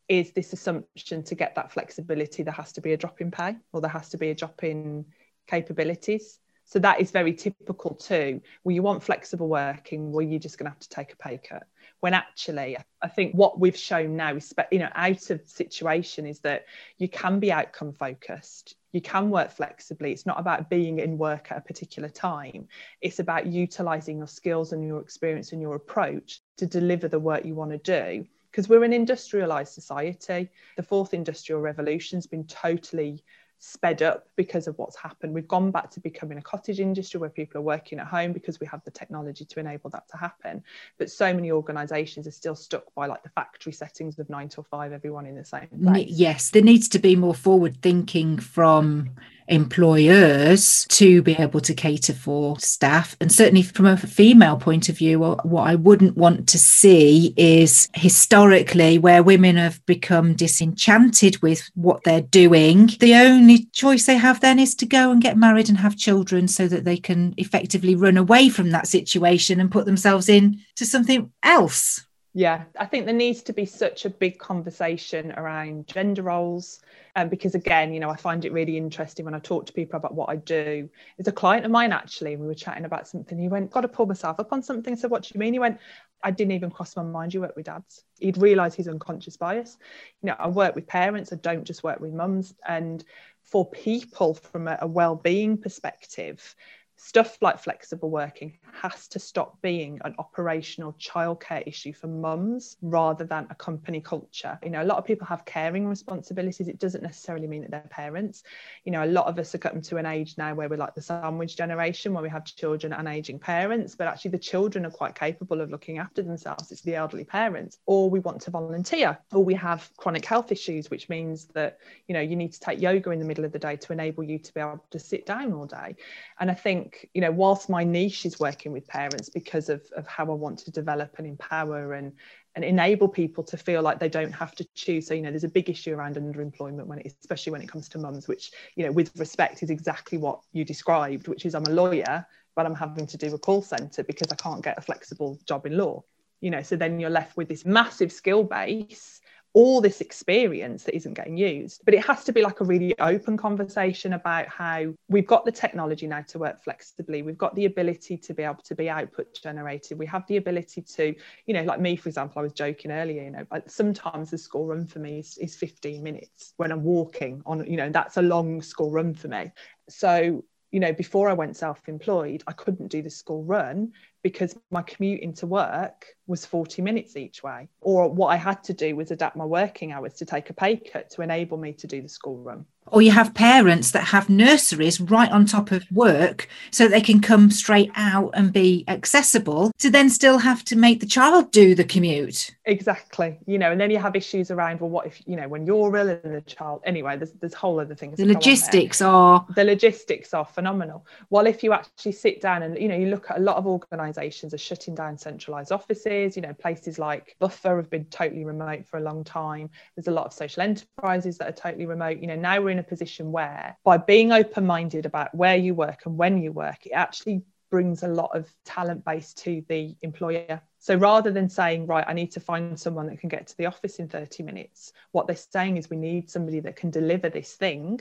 is 0.08 0.32
this 0.32 0.54
assumption 0.54 1.22
to 1.24 1.34
get 1.34 1.54
that 1.54 1.70
flexibility, 1.72 2.42
there 2.42 2.54
has 2.54 2.72
to 2.72 2.80
be 2.80 2.94
a 2.94 2.96
drop 2.96 3.20
in 3.20 3.30
pay 3.30 3.56
or 3.72 3.82
there 3.82 3.90
has 3.90 4.08
to 4.10 4.18
be 4.18 4.30
a 4.30 4.34
drop 4.34 4.64
in 4.64 5.04
capabilities. 5.46 6.38
So 6.68 6.78
that 6.80 7.00
is 7.00 7.10
very 7.10 7.32
typical 7.32 7.94
too. 7.94 8.42
Well, 8.62 8.74
you 8.74 8.82
want 8.82 9.02
flexible 9.02 9.48
working, 9.48 10.12
well, 10.12 10.24
you're 10.24 10.38
just 10.38 10.58
going 10.58 10.66
to 10.66 10.70
have 10.70 10.80
to 10.80 10.88
take 10.90 11.14
a 11.14 11.16
pay 11.16 11.38
cut. 11.38 11.66
When 12.00 12.12
actually, 12.12 12.76
I 13.00 13.08
think 13.08 13.32
what 13.32 13.58
we've 13.58 13.76
shown 13.76 14.16
now 14.16 14.36
is, 14.36 14.52
you 14.70 14.78
know, 14.78 14.90
out 14.94 15.30
of 15.30 15.40
situation 15.48 16.26
is 16.26 16.40
that 16.40 16.66
you 16.98 17.08
can 17.08 17.40
be 17.40 17.50
outcome 17.50 17.94
focused. 17.94 18.74
You 18.92 19.00
can 19.00 19.30
work 19.30 19.50
flexibly. 19.50 20.12
It's 20.12 20.26
not 20.26 20.38
about 20.38 20.68
being 20.68 20.98
in 20.98 21.16
work 21.16 21.50
at 21.50 21.56
a 21.56 21.62
particular 21.62 22.10
time. 22.10 22.68
It's 23.00 23.18
about 23.18 23.46
utilizing 23.46 24.18
your 24.18 24.26
skills 24.26 24.74
and 24.74 24.86
your 24.86 25.00
experience 25.00 25.52
and 25.52 25.62
your 25.62 25.74
approach 25.74 26.42
to 26.58 26.66
deliver 26.66 27.08
the 27.08 27.18
work 27.18 27.46
you 27.46 27.54
want 27.54 27.70
to 27.70 27.78
do 27.78 28.26
because 28.50 28.68
we're 28.68 28.84
an 28.84 28.92
industrialized 28.92 29.72
society. 29.72 30.50
The 30.76 30.82
fourth 30.82 31.14
industrial 31.14 31.60
revolution's 31.60 32.26
been 32.26 32.44
totally 32.46 33.22
sped 33.58 34.02
up 34.02 34.26
because 34.36 34.66
of 34.68 34.78
what's 34.78 34.96
happened. 34.96 35.34
We've 35.34 35.48
gone 35.48 35.70
back 35.70 35.90
to 35.92 36.00
becoming 36.00 36.38
a 36.38 36.42
cottage 36.42 36.80
industry 36.80 37.18
where 37.18 37.30
people 37.30 37.58
are 37.58 37.62
working 37.62 37.98
at 37.98 38.06
home 38.06 38.32
because 38.32 38.60
we 38.60 38.66
have 38.68 38.82
the 38.84 38.90
technology 38.90 39.44
to 39.44 39.60
enable 39.60 39.90
that 39.90 40.08
to 40.10 40.16
happen. 40.16 40.62
But 40.96 41.10
so 41.10 41.32
many 41.34 41.50
organisations 41.50 42.26
are 42.26 42.32
still 42.32 42.54
stuck 42.54 42.94
by 42.94 43.06
like 43.06 43.22
the 43.22 43.30
factory 43.30 43.72
settings 43.72 44.18
of 44.18 44.30
nine 44.30 44.48
till 44.48 44.64
five, 44.64 44.92
everyone 44.92 45.26
in 45.26 45.34
the 45.34 45.44
same 45.44 45.68
place. 45.82 46.08
Yes, 46.08 46.50
there 46.50 46.62
needs 46.62 46.88
to 46.90 46.98
be 46.98 47.16
more 47.16 47.34
forward 47.34 47.82
thinking 47.82 48.38
from 48.38 49.10
employers 49.48 50.86
to 50.90 51.22
be 51.22 51.32
able 51.34 51.60
to 51.60 51.74
cater 51.74 52.12
for 52.12 52.58
staff. 52.58 53.16
And 53.20 53.32
certainly 53.32 53.62
from 53.62 53.86
a 53.86 53.96
female 53.96 54.56
point 54.56 54.88
of 54.88 54.98
view, 54.98 55.20
what 55.20 55.68
I 55.68 55.74
wouldn't 55.74 56.16
want 56.16 56.48
to 56.48 56.58
see 56.58 57.34
is 57.36 57.88
historically 57.94 58.98
where 58.98 59.22
women 59.22 59.56
have 59.56 59.84
become 59.86 60.34
disenchanted 60.34 61.40
with 61.42 61.68
what 61.74 62.04
they're 62.04 62.20
doing. 62.20 62.90
The 63.00 63.14
only 63.14 63.66
choice 63.72 64.06
they 64.06 64.16
have 64.16 64.40
then 64.40 64.58
is 64.58 64.74
to 64.76 64.86
go 64.86 65.10
and 65.10 65.22
get 65.22 65.36
married 65.36 65.68
and 65.68 65.78
have 65.78 65.96
children 65.96 66.48
so 66.48 66.68
that 66.68 66.84
they 66.84 66.96
can 66.96 67.34
effectively 67.36 67.94
run 67.94 68.16
away 68.16 68.48
from 68.48 68.70
that 68.70 68.86
situation 68.86 69.60
and 69.60 69.70
put 69.70 69.86
themselves 69.86 70.28
in 70.28 70.60
to 70.76 70.86
something 70.86 71.30
else. 71.42 72.04
Yeah, 72.34 72.64
I 72.78 72.84
think 72.86 73.06
there 73.06 73.14
needs 73.14 73.42
to 73.44 73.52
be 73.52 73.64
such 73.64 74.04
a 74.04 74.10
big 74.10 74.38
conversation 74.38 75.32
around 75.32 75.86
gender 75.86 76.22
roles 76.22 76.80
um, 77.16 77.28
because 77.28 77.54
again 77.54 77.92
you 77.92 78.00
know 78.00 78.10
i 78.10 78.16
find 78.16 78.44
it 78.44 78.52
really 78.52 78.76
interesting 78.76 79.24
when 79.24 79.34
i 79.34 79.38
talk 79.38 79.66
to 79.66 79.72
people 79.72 79.96
about 79.96 80.14
what 80.14 80.28
i 80.28 80.36
do. 80.36 80.88
It's 81.18 81.28
a 81.28 81.32
client 81.32 81.64
of 81.64 81.72
mine 81.72 81.90
actually 81.90 82.34
and 82.34 82.42
we 82.42 82.46
were 82.46 82.54
chatting 82.54 82.84
about 82.84 83.08
something. 83.08 83.38
He 83.38 83.48
went 83.48 83.70
got 83.70 83.80
to 83.80 83.88
pull 83.88 84.06
myself 84.06 84.38
up 84.38 84.52
on 84.52 84.62
something. 84.62 84.94
Said 84.94 85.10
what 85.10 85.22
do 85.22 85.30
you 85.34 85.40
mean? 85.40 85.52
He 85.52 85.58
went 85.58 85.78
i 86.22 86.30
didn't 86.30 86.52
even 86.52 86.70
cross 86.70 86.96
my 86.96 87.02
mind 87.02 87.32
you 87.32 87.40
work 87.40 87.56
with 87.56 87.66
dads. 87.66 88.04
He'd 88.20 88.36
realise 88.36 88.74
his 88.74 88.88
unconscious 88.88 89.36
bias. 89.36 89.78
You 90.22 90.28
know 90.28 90.36
i 90.38 90.48
work 90.48 90.74
with 90.74 90.86
parents 90.86 91.32
i 91.32 91.36
don't 91.36 91.64
just 91.64 91.82
work 91.82 91.98
with 91.98 92.12
mums. 92.12 92.54
And 92.68 93.04
for 93.42 93.68
people 93.70 94.34
from 94.34 94.68
a, 94.68 94.78
a 94.82 94.86
well-being 94.86 95.56
perspective 95.56 96.54
stuff 97.00 97.38
like 97.40 97.60
flexible 97.60 98.10
working 98.10 98.58
has 98.82 99.06
to 99.06 99.20
stop 99.20 99.60
being 99.62 100.00
an 100.04 100.14
operational 100.18 100.92
childcare 100.94 101.62
issue 101.64 101.92
for 101.92 102.08
mums 102.08 102.76
rather 102.82 103.24
than 103.24 103.46
a 103.50 103.54
company 103.54 104.00
culture. 104.00 104.58
You 104.64 104.70
know, 104.70 104.82
a 104.82 104.84
lot 104.84 104.98
of 104.98 105.04
people 105.04 105.24
have 105.28 105.44
caring 105.44 105.86
responsibilities. 105.86 106.66
It 106.66 106.80
doesn't 106.80 107.04
necessarily 107.04 107.46
mean 107.46 107.62
that 107.62 107.70
they're 107.70 107.80
parents. 107.88 108.42
You 108.84 108.90
know, 108.90 109.04
a 109.04 109.06
lot 109.06 109.26
of 109.26 109.38
us 109.38 109.54
are 109.54 109.58
coming 109.58 109.80
to 109.82 109.96
an 109.96 110.06
age 110.06 110.34
now 110.36 110.54
where 110.54 110.68
we're 110.68 110.76
like 110.76 110.96
the 110.96 111.02
sandwich 111.02 111.56
generation, 111.56 112.12
where 112.12 112.22
we 112.22 112.28
have 112.28 112.44
children 112.44 112.92
and 112.92 113.06
aging 113.06 113.38
parents, 113.38 113.94
but 113.94 114.08
actually 114.08 114.32
the 114.32 114.38
children 114.38 114.84
are 114.84 114.90
quite 114.90 115.14
capable 115.14 115.60
of 115.60 115.70
looking 115.70 115.98
after 115.98 116.22
themselves. 116.22 116.72
It's 116.72 116.82
the 116.82 116.96
elderly 116.96 117.24
parents. 117.24 117.78
Or 117.86 118.10
we 118.10 118.18
want 118.18 118.40
to 118.42 118.50
volunteer, 118.50 119.16
or 119.32 119.44
we 119.44 119.54
have 119.54 119.88
chronic 119.96 120.24
health 120.24 120.50
issues, 120.50 120.90
which 120.90 121.08
means 121.08 121.46
that, 121.54 121.78
you 122.08 122.14
know, 122.14 122.20
you 122.20 122.34
need 122.34 122.52
to 122.54 122.60
take 122.60 122.80
yoga 122.80 123.12
in 123.12 123.20
the 123.20 123.24
middle 123.24 123.44
of 123.44 123.52
the 123.52 123.58
day 123.58 123.76
to 123.76 123.92
enable 123.92 124.24
you 124.24 124.40
to 124.40 124.52
be 124.52 124.60
able 124.60 124.84
to 124.90 124.98
sit 124.98 125.26
down 125.26 125.52
all 125.52 125.66
day. 125.66 125.94
And 126.40 126.50
I 126.50 126.54
think, 126.54 126.87
you 127.14 127.20
know, 127.20 127.30
whilst 127.30 127.68
my 127.68 127.84
niche 127.84 128.26
is 128.26 128.38
working 128.38 128.72
with 128.72 128.86
parents 128.86 129.28
because 129.28 129.68
of, 129.68 129.82
of 129.96 130.06
how 130.06 130.24
I 130.24 130.34
want 130.34 130.58
to 130.60 130.70
develop 130.70 131.14
and 131.18 131.26
empower 131.26 131.94
and 131.94 132.12
and 132.54 132.64
enable 132.64 133.08
people 133.08 133.44
to 133.44 133.56
feel 133.56 133.82
like 133.82 134.00
they 134.00 134.08
don't 134.08 134.32
have 134.32 134.52
to 134.56 134.64
choose. 134.74 135.06
So, 135.06 135.14
you 135.14 135.22
know, 135.22 135.30
there's 135.30 135.44
a 135.44 135.48
big 135.48 135.70
issue 135.70 135.94
around 135.94 136.16
underemployment 136.16 136.86
when 136.86 136.98
it, 136.98 137.14
especially 137.20 137.52
when 137.52 137.62
it 137.62 137.68
comes 137.68 137.88
to 137.90 137.98
mums, 137.98 138.26
which, 138.26 138.50
you 138.74 138.84
know, 138.84 138.90
with 138.90 139.16
respect 139.16 139.62
is 139.62 139.70
exactly 139.70 140.18
what 140.18 140.40
you 140.52 140.64
described, 140.64 141.28
which 141.28 141.46
is 141.46 141.54
I'm 141.54 141.66
a 141.66 141.70
lawyer, 141.70 142.26
but 142.56 142.66
I'm 142.66 142.74
having 142.74 143.06
to 143.06 143.16
do 143.16 143.32
a 143.32 143.38
call 143.38 143.62
centre 143.62 144.02
because 144.02 144.32
I 144.32 144.34
can't 144.34 144.64
get 144.64 144.76
a 144.76 144.80
flexible 144.80 145.38
job 145.46 145.66
in 145.66 145.76
law. 145.76 146.02
You 146.40 146.50
know, 146.50 146.62
so 146.62 146.74
then 146.74 146.98
you're 146.98 147.10
left 147.10 147.36
with 147.36 147.48
this 147.48 147.64
massive 147.64 148.10
skill 148.10 148.42
base 148.42 149.20
all 149.58 149.80
this 149.80 150.00
experience 150.00 150.84
that 150.84 150.94
isn't 150.94 151.14
getting 151.14 151.36
used. 151.36 151.82
But 151.84 151.92
it 151.92 152.06
has 152.06 152.22
to 152.22 152.32
be 152.32 152.42
like 152.42 152.60
a 152.60 152.64
really 152.64 152.96
open 153.00 153.36
conversation 153.36 154.12
about 154.12 154.46
how 154.46 154.94
we've 155.08 155.26
got 155.26 155.44
the 155.44 155.50
technology 155.50 156.06
now 156.06 156.20
to 156.28 156.38
work 156.38 156.62
flexibly. 156.62 157.22
We've 157.22 157.36
got 157.36 157.56
the 157.56 157.64
ability 157.64 158.18
to 158.18 158.34
be 158.34 158.44
able 158.44 158.62
to 158.62 158.76
be 158.76 158.88
output 158.88 159.34
generated. 159.42 159.98
We 159.98 160.06
have 160.06 160.24
the 160.28 160.36
ability 160.36 160.82
to, 160.82 161.12
you 161.46 161.54
know, 161.54 161.64
like 161.64 161.80
me, 161.80 161.96
for 161.96 162.08
example, 162.08 162.38
I 162.38 162.42
was 162.42 162.52
joking 162.52 162.92
earlier, 162.92 163.24
you 163.24 163.32
know, 163.32 163.44
sometimes 163.66 164.30
the 164.30 164.38
school 164.38 164.64
run 164.64 164.86
for 164.86 165.00
me 165.00 165.18
is, 165.18 165.36
is 165.38 165.56
15 165.56 166.04
minutes 166.04 166.54
when 166.56 166.70
I'm 166.70 166.84
walking 166.84 167.42
on, 167.44 167.66
you 167.68 167.78
know, 167.78 167.90
that's 167.90 168.16
a 168.16 168.22
long 168.22 168.62
school 168.62 168.92
run 168.92 169.12
for 169.12 169.26
me. 169.26 169.50
So 169.88 170.44
you 170.70 170.80
know, 170.80 170.92
before 170.92 171.30
I 171.30 171.32
went 171.32 171.56
self 171.56 171.88
employed, 171.88 172.42
I 172.46 172.52
couldn't 172.52 172.88
do 172.88 173.00
the 173.00 173.10
school 173.10 173.42
run 173.42 173.92
because 174.22 174.56
my 174.70 174.82
commute 174.82 175.20
into 175.20 175.46
work 175.46 176.06
was 176.26 176.44
40 176.44 176.82
minutes 176.82 177.16
each 177.16 177.42
way. 177.42 177.68
Or 177.80 178.08
what 178.08 178.28
I 178.28 178.36
had 178.36 178.62
to 178.64 178.72
do 178.72 178.94
was 178.94 179.10
adapt 179.10 179.36
my 179.36 179.44
working 179.44 179.92
hours 179.92 180.14
to 180.14 180.24
take 180.24 180.50
a 180.50 180.54
pay 180.54 180.76
cut 180.76 181.10
to 181.10 181.22
enable 181.22 181.56
me 181.56 181.72
to 181.74 181.86
do 181.86 182.02
the 182.02 182.08
school 182.08 182.38
run. 182.38 182.66
Or 182.90 183.02
you 183.02 183.10
have 183.10 183.34
parents 183.34 183.90
that 183.90 184.04
have 184.04 184.30
nurseries 184.30 184.98
right 184.98 185.30
on 185.30 185.44
top 185.44 185.72
of 185.72 185.84
work 185.92 186.48
so 186.70 186.88
they 186.88 187.02
can 187.02 187.20
come 187.20 187.50
straight 187.50 187.90
out 187.96 188.30
and 188.32 188.50
be 188.50 188.84
accessible 188.88 189.72
to 189.78 189.90
then 189.90 190.08
still 190.08 190.38
have 190.38 190.64
to 190.64 190.76
make 190.76 191.00
the 191.00 191.06
child 191.06 191.50
do 191.50 191.74
the 191.74 191.84
commute. 191.84 192.54
Exactly. 192.64 193.38
You 193.46 193.58
know 193.58 193.72
and 193.72 193.80
then 193.80 193.90
you 193.90 193.98
have 193.98 194.16
issues 194.16 194.50
around 194.50 194.80
well 194.80 194.88
what 194.88 195.06
if 195.06 195.20
you 195.26 195.36
know 195.36 195.48
when 195.48 195.66
you're 195.66 195.94
ill 195.96 196.08
and 196.08 196.34
the 196.34 196.40
child 196.42 196.80
anyway 196.86 197.18
there's 197.18 197.32
there's 197.32 197.52
whole 197.52 197.78
other 197.78 197.94
things 197.94 198.16
the 198.16 198.24
logistics 198.24 199.02
are 199.02 199.46
the 199.54 199.64
logistics 199.64 200.32
are 200.32 200.46
phenomenal. 200.46 201.04
Well 201.28 201.46
if 201.46 201.62
you 201.62 201.74
actually 201.74 202.12
sit 202.12 202.40
down 202.40 202.62
and 202.62 202.78
you 202.78 202.88
know 202.88 202.96
you 202.96 203.08
look 203.08 203.30
at 203.30 203.36
a 203.36 203.40
lot 203.40 203.56
of 203.56 203.66
organizations 203.66 204.07
are 204.16 204.58
shutting 204.58 204.94
down 204.94 205.18
centralized 205.18 205.72
offices. 205.72 206.36
You 206.36 206.42
know 206.42 206.54
places 206.54 206.98
like 206.98 207.36
buffer 207.38 207.76
have 207.76 207.90
been 207.90 208.06
totally 208.06 208.44
remote 208.44 208.86
for 208.86 208.98
a 208.98 209.02
long 209.02 209.24
time. 209.24 209.68
There's 209.96 210.08
a 210.08 210.12
lot 210.12 210.26
of 210.26 210.32
social 210.32 210.62
enterprises 210.62 211.36
that 211.38 211.48
are 211.48 211.52
totally 211.52 211.86
remote. 211.86 212.20
You 212.20 212.28
know 212.28 212.36
now 212.36 212.60
we're 212.60 212.70
in 212.70 212.78
a 212.78 212.82
position 212.84 213.32
where 213.32 213.76
by 213.84 213.96
being 213.96 214.32
open 214.32 214.64
minded 214.64 215.04
about 215.04 215.34
where 215.34 215.56
you 215.56 215.74
work 215.74 216.06
and 216.06 216.16
when 216.16 216.38
you 216.38 216.52
work, 216.52 216.86
it 216.86 216.92
actually 216.92 217.42
brings 217.70 218.02
a 218.02 218.08
lot 218.08 218.34
of 218.34 218.48
talent 218.64 219.04
base 219.04 219.34
to 219.34 219.62
the 219.68 219.94
employer. 220.02 220.60
So 220.78 220.94
rather 220.94 221.30
than 221.30 221.48
saying, 221.48 221.86
right, 221.86 222.04
I 222.06 222.12
need 222.12 222.32
to 222.32 222.40
find 222.40 222.78
someone 222.78 223.06
that 223.06 223.20
can 223.20 223.28
get 223.28 223.46
to 223.48 223.56
the 223.56 223.66
office 223.66 223.98
in 223.98 224.08
30 224.08 224.42
minutes, 224.42 224.92
what 225.12 225.26
they're 225.26 225.36
saying 225.36 225.76
is 225.76 225.90
we 225.90 225.96
need 225.96 226.30
somebody 226.30 226.60
that 226.60 226.76
can 226.76 226.90
deliver 226.90 227.28
this 227.28 227.54
thing 227.54 228.00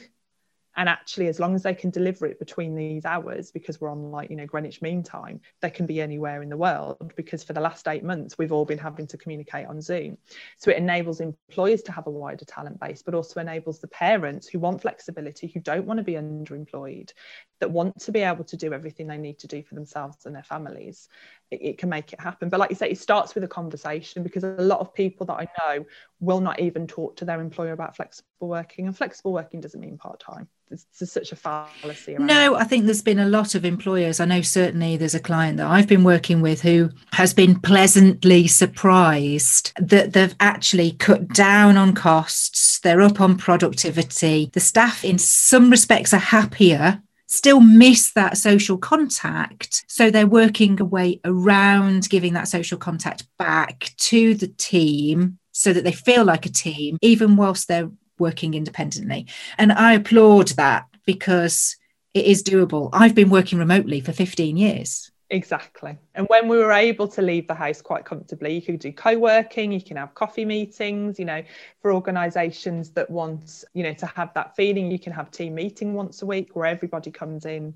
and 0.77 0.88
actually 0.88 1.27
as 1.27 1.39
long 1.39 1.55
as 1.55 1.63
they 1.63 1.74
can 1.74 1.89
deliver 1.89 2.27
it 2.27 2.39
between 2.39 2.75
these 2.75 3.03
hours 3.03 3.51
because 3.51 3.81
we're 3.81 3.89
on 3.89 4.12
like 4.12 4.29
you 4.29 4.36
know 4.36 4.46
greenwich 4.46 4.81
mean 4.81 5.03
time 5.03 5.41
they 5.62 5.69
can 5.69 5.88
be 5.88 6.00
anywhere 6.00 6.43
in 6.43 6.50
the 6.50 6.55
world 6.55 7.12
because 7.15 7.43
for 7.43 7.53
the 7.53 7.60
last 7.60 7.88
eight 7.88 8.03
months 8.03 8.38
we've 8.38 8.51
all 8.51 8.63
been 8.63 8.77
having 8.77 9.07
to 9.07 9.17
communicate 9.17 9.65
on 9.67 9.81
zoom. 9.81 10.17
So 10.57 10.72
it 10.72 10.77
enables 10.77 11.19
employers 11.19 11.81
to 11.84 11.91
have 11.91 12.07
a 12.07 12.12
wider 12.12 12.46
talent 12.46 12.79
base 12.79 13.01
but 13.01 13.15
also 13.15 13.39
enables 13.39 13.79
the 13.79 13.88
parents 13.88 14.48
who 14.48 14.60
want 14.60 14.81
flexibility 14.81 15.48
who 15.48 15.60
don't 15.60 15.86
want 15.86 15.98
to 15.98 16.03
be 16.03 16.13
underemployed 16.13 17.12
that 17.60 17.72
want 17.72 18.00
to 18.00 18.12
be 18.12 18.22
able 18.22 18.43
to 18.46 18.57
do 18.57 18.72
everything 18.72 19.07
they 19.07 19.17
need 19.17 19.39
to 19.39 19.48
do 19.48 19.63
for 19.63 19.75
themselves 19.75 20.25
and 20.25 20.36
their 20.36 20.43
families 20.43 21.10
it, 21.51 21.77
can 21.77 21.89
make 21.89 22.13
it 22.13 22.20
happen. 22.20 22.50
But 22.50 22.60
like 22.60 22.70
you 22.70 22.75
say 22.75 22.89
it 22.89 22.98
starts 22.98 23.36
with 23.36 23.44
a 23.44 23.48
conversation 23.48 24.24
because 24.24 24.44
a 24.44 24.56
lot 24.60 24.80
of 24.80 24.94
people 24.94 25.25
that 25.27 25.34
i 25.34 25.48
know 25.60 25.86
will 26.20 26.42
not 26.42 26.60
even 26.60 26.88
talk 26.88 27.16
to 27.18 27.25
their 27.25 27.39
employer 27.42 27.74
about 27.74 27.96
flexible 27.96 28.48
working. 28.48 28.88
And 28.88 28.98
flexible 28.98 29.34
working 29.34 29.62
doesn't 29.62 29.80
mean 29.80 29.98
part-time. 29.98 30.48
There's, 30.70 30.86
there's 31.00 31.12
such 31.12 31.32
a 31.32 31.38
fallacy 31.38 32.18
no 32.20 32.56
i 32.56 32.66
think 32.66 32.84
there's 32.84 33.01
been 33.01 33.20
a 33.20 33.30
lot 33.30 33.56
of 33.56 33.63
employers. 33.63 34.20
I 34.20 34.25
know 34.25 34.42
certainly 34.42 34.98
there's 34.98 35.16
a 35.16 35.20
client 35.20 35.58
that 35.58 35.68
i've 35.68 35.88
been 35.88 36.04
working 36.04 36.42
with 36.42 36.62
who 36.62 36.89
has 37.13 37.34
been 37.34 37.60
pleasantly 37.62 38.48
surprised 38.48 39.72
that 39.80 40.12
they've 40.12 40.36
actually 40.42 40.92
cut 40.92 41.30
down 41.30 41.77
on 41.77 41.94
costs. 41.94 42.80
They're 42.80 43.01
up 43.01 43.22
on 43.22 43.38
productivity. 43.38 44.50
The 44.54 44.60
staff 44.60 45.06
in 45.06 45.18
some 45.18 45.70
respects 45.70 46.13
are 46.13 46.18
happier 46.18 47.01
still 47.27 47.60
miss 47.60 48.12
that 48.13 48.38
social 48.38 48.77
contact. 48.77 49.86
So 49.88 50.10
they're 50.10 50.25
working 50.25 50.79
a 50.81 50.86
way 50.86 51.19
around 51.24 52.10
giving 52.10 52.34
that 52.34 52.48
social 52.48 52.77
contact 52.77 53.25
back 53.38 53.91
to 53.98 54.34
the 54.34 54.48
team 54.48 55.38
so 55.51 55.74
that 55.74 55.84
they 55.84 55.91
feel 55.91 56.24
like 56.24 56.46
a 56.46 56.50
team, 56.50 56.98
even 57.01 57.36
whilst 57.36 57.67
they're 57.67 57.91
working 58.19 58.53
independently. 58.53 59.27
And 59.57 59.72
I 59.72 59.93
applaud 59.93 60.50
that 60.50 60.86
because 61.05 61.75
it 62.13 62.25
is 62.25 62.43
doable. 62.43 62.89
I've 62.93 63.15
been 63.15 63.29
working 63.29 63.60
remotely 63.60 64.01
for 64.01 64.12
15 64.12 64.57
years. 64.57 65.12
Exactly. 65.29 65.98
And 66.15 66.25
when 66.27 66.48
we 66.48 66.57
were 66.57 66.72
able 66.72 67.07
to 67.10 67.22
leave 67.22 67.48
the 67.48 67.53
house 67.53 67.81
quite 67.81 68.05
comfortably, 68.05 68.53
you 68.55 68.62
could 68.62 68.79
do 68.79 68.93
co-working, 68.93 69.74
you 69.74 69.81
can 69.81 69.98
have 69.98 70.13
coffee 70.13 70.46
meetings, 70.46 71.19
you 71.19 71.25
know, 71.25 71.43
for 71.81 71.91
organizations 71.93 72.91
that 72.91 73.10
want, 73.10 73.65
you 73.74 73.84
know, 73.84 73.93
to 73.93 74.05
have 74.05 74.34
that 74.36 74.55
feeling, 74.55 74.89
you 74.89 75.00
can 75.00 75.12
have 75.12 75.29
team 75.29 75.55
meeting 75.55 75.93
once 75.93 76.22
a 76.22 76.25
week 76.25 76.55
where 76.55 76.65
everybody 76.65 77.12
comes 77.12 77.46
in, 77.46 77.74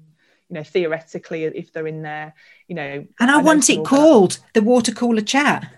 you 0.50 0.54
know, 0.54 0.64
theoretically 0.64 1.44
if 1.44 1.74
they're 1.74 1.88
in 1.88 2.02
there, 2.02 2.34
you 2.68 2.76
know. 2.76 3.06
And 3.20 3.30
I, 3.30 3.40
I 3.40 3.42
want 3.42 3.70
it 3.70 3.84
called 3.84 4.40
the 4.54 4.62
water 4.62 4.94
cooler 4.94 5.22
chat. 5.22 5.70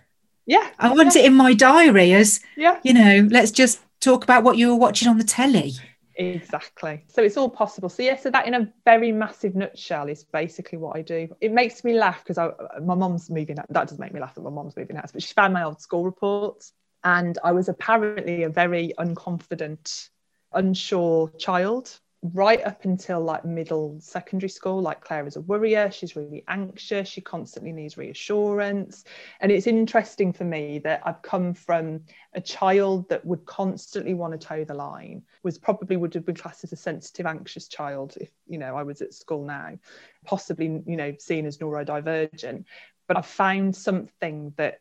Yeah. 0.46 0.70
I 0.77 0.94
want 0.94 1.15
yeah. 1.15 1.24
it 1.24 1.25
in 1.25 1.34
my 1.34 1.53
diary 1.56 2.13
as, 2.13 2.39
yeah. 2.56 2.80
you 2.84 2.94
know, 2.94 3.27
let's 3.32 3.50
just 3.50 3.80
talk 4.00 4.24
about 4.24 4.44
what 4.44 4.58
you 4.58 4.68
were 4.68 4.75
watching 4.75 5.08
on 5.08 5.18
the 5.18 5.24
telly. 5.24 5.74
Exactly. 6.15 7.03
So 7.08 7.24
it's 7.24 7.38
all 7.38 7.50
possible. 7.50 7.89
So 7.89 8.03
yeah, 8.03 8.15
so 8.15 8.29
that 8.32 8.48
in 8.48 8.53
a 8.53 8.72
very 8.86 9.12
massive 9.12 9.55
nutshell 9.55 10.10
is 10.10 10.24
basically 10.24 10.77
what 10.77 10.96
I 10.96 11.01
do. 11.01 11.27
It 11.41 11.51
makes 11.51 11.84
me 11.84 11.93
laugh 11.93 12.24
because 12.25 12.38
my 12.84 12.96
mom's 12.96 13.29
moving 13.29 13.60
out. 13.60 13.65
That 13.70 13.88
doesn't 13.88 14.00
make 14.00 14.13
me 14.13 14.20
laugh 14.20 14.36
that 14.36 14.41
my 14.41 14.50
mom's 14.50 14.77
moving 14.77 14.98
out, 14.98 15.12
but 15.12 15.24
she 15.24 15.34
found 15.34 15.53
my 15.53 15.63
old 15.63 15.82
school 15.82 16.03
reports. 16.03 16.74
And 17.03 17.38
I 17.43 17.51
was 17.51 17.67
apparently 17.67 18.43
a 18.43 18.50
very 18.50 18.93
unconfident, 18.98 20.10
unsure 20.53 21.29
child 21.38 22.00
right 22.32 22.63
up 22.65 22.86
until 22.86 23.20
like 23.20 23.44
middle 23.44 23.98
secondary 24.00 24.48
school 24.48 24.82
like 24.82 25.01
Clara 25.01 25.27
is 25.27 25.36
a 25.36 25.42
worrier 25.42 25.92
she's 25.92 26.15
really 26.15 26.42
anxious 26.48 27.10
she 27.10 27.20
constantly 27.20 27.74
needs 27.74 27.98
reassurance. 27.98 29.03
And 29.42 29.51
it's 29.51 29.68
interesting 29.68 30.32
for 30.32 30.46
me 30.46 30.80
that 30.80 31.01
i've 31.06 31.22
come 31.22 31.53
from 31.53 32.01
a 32.34 32.39
child 32.39 33.10
that 33.10 33.25
would 33.25 33.46
constantly 33.46 34.13
want 34.13 34.39
to 34.39 34.48
toe 34.48 34.63
the 34.63 34.74
line 34.74 35.24
was 35.44 35.58
probably 35.58 35.98
would 35.98 36.13
have 36.13 36.25
been 36.25 36.36
classed 36.36 36.63
as 36.63 36.72
a 36.72 36.77
sensitive 36.77 37.25
anxious 37.25 37.68
child 37.68 38.15
if 38.22 38.30
you 38.48 38.58
know 38.58 38.77
i 38.77 38.84
was 38.84 39.01
at 39.01 39.13
school 39.13 39.44
now 39.44 39.77
possibly 40.24 40.82
you 40.86 40.96
know 40.96 41.13
seen 41.20 41.46
as 41.46 41.58
neurodivergent. 41.58 42.63
But 43.08 43.18
i 43.18 43.22
found 43.22 43.75
something 43.75 44.53
that 44.56 44.80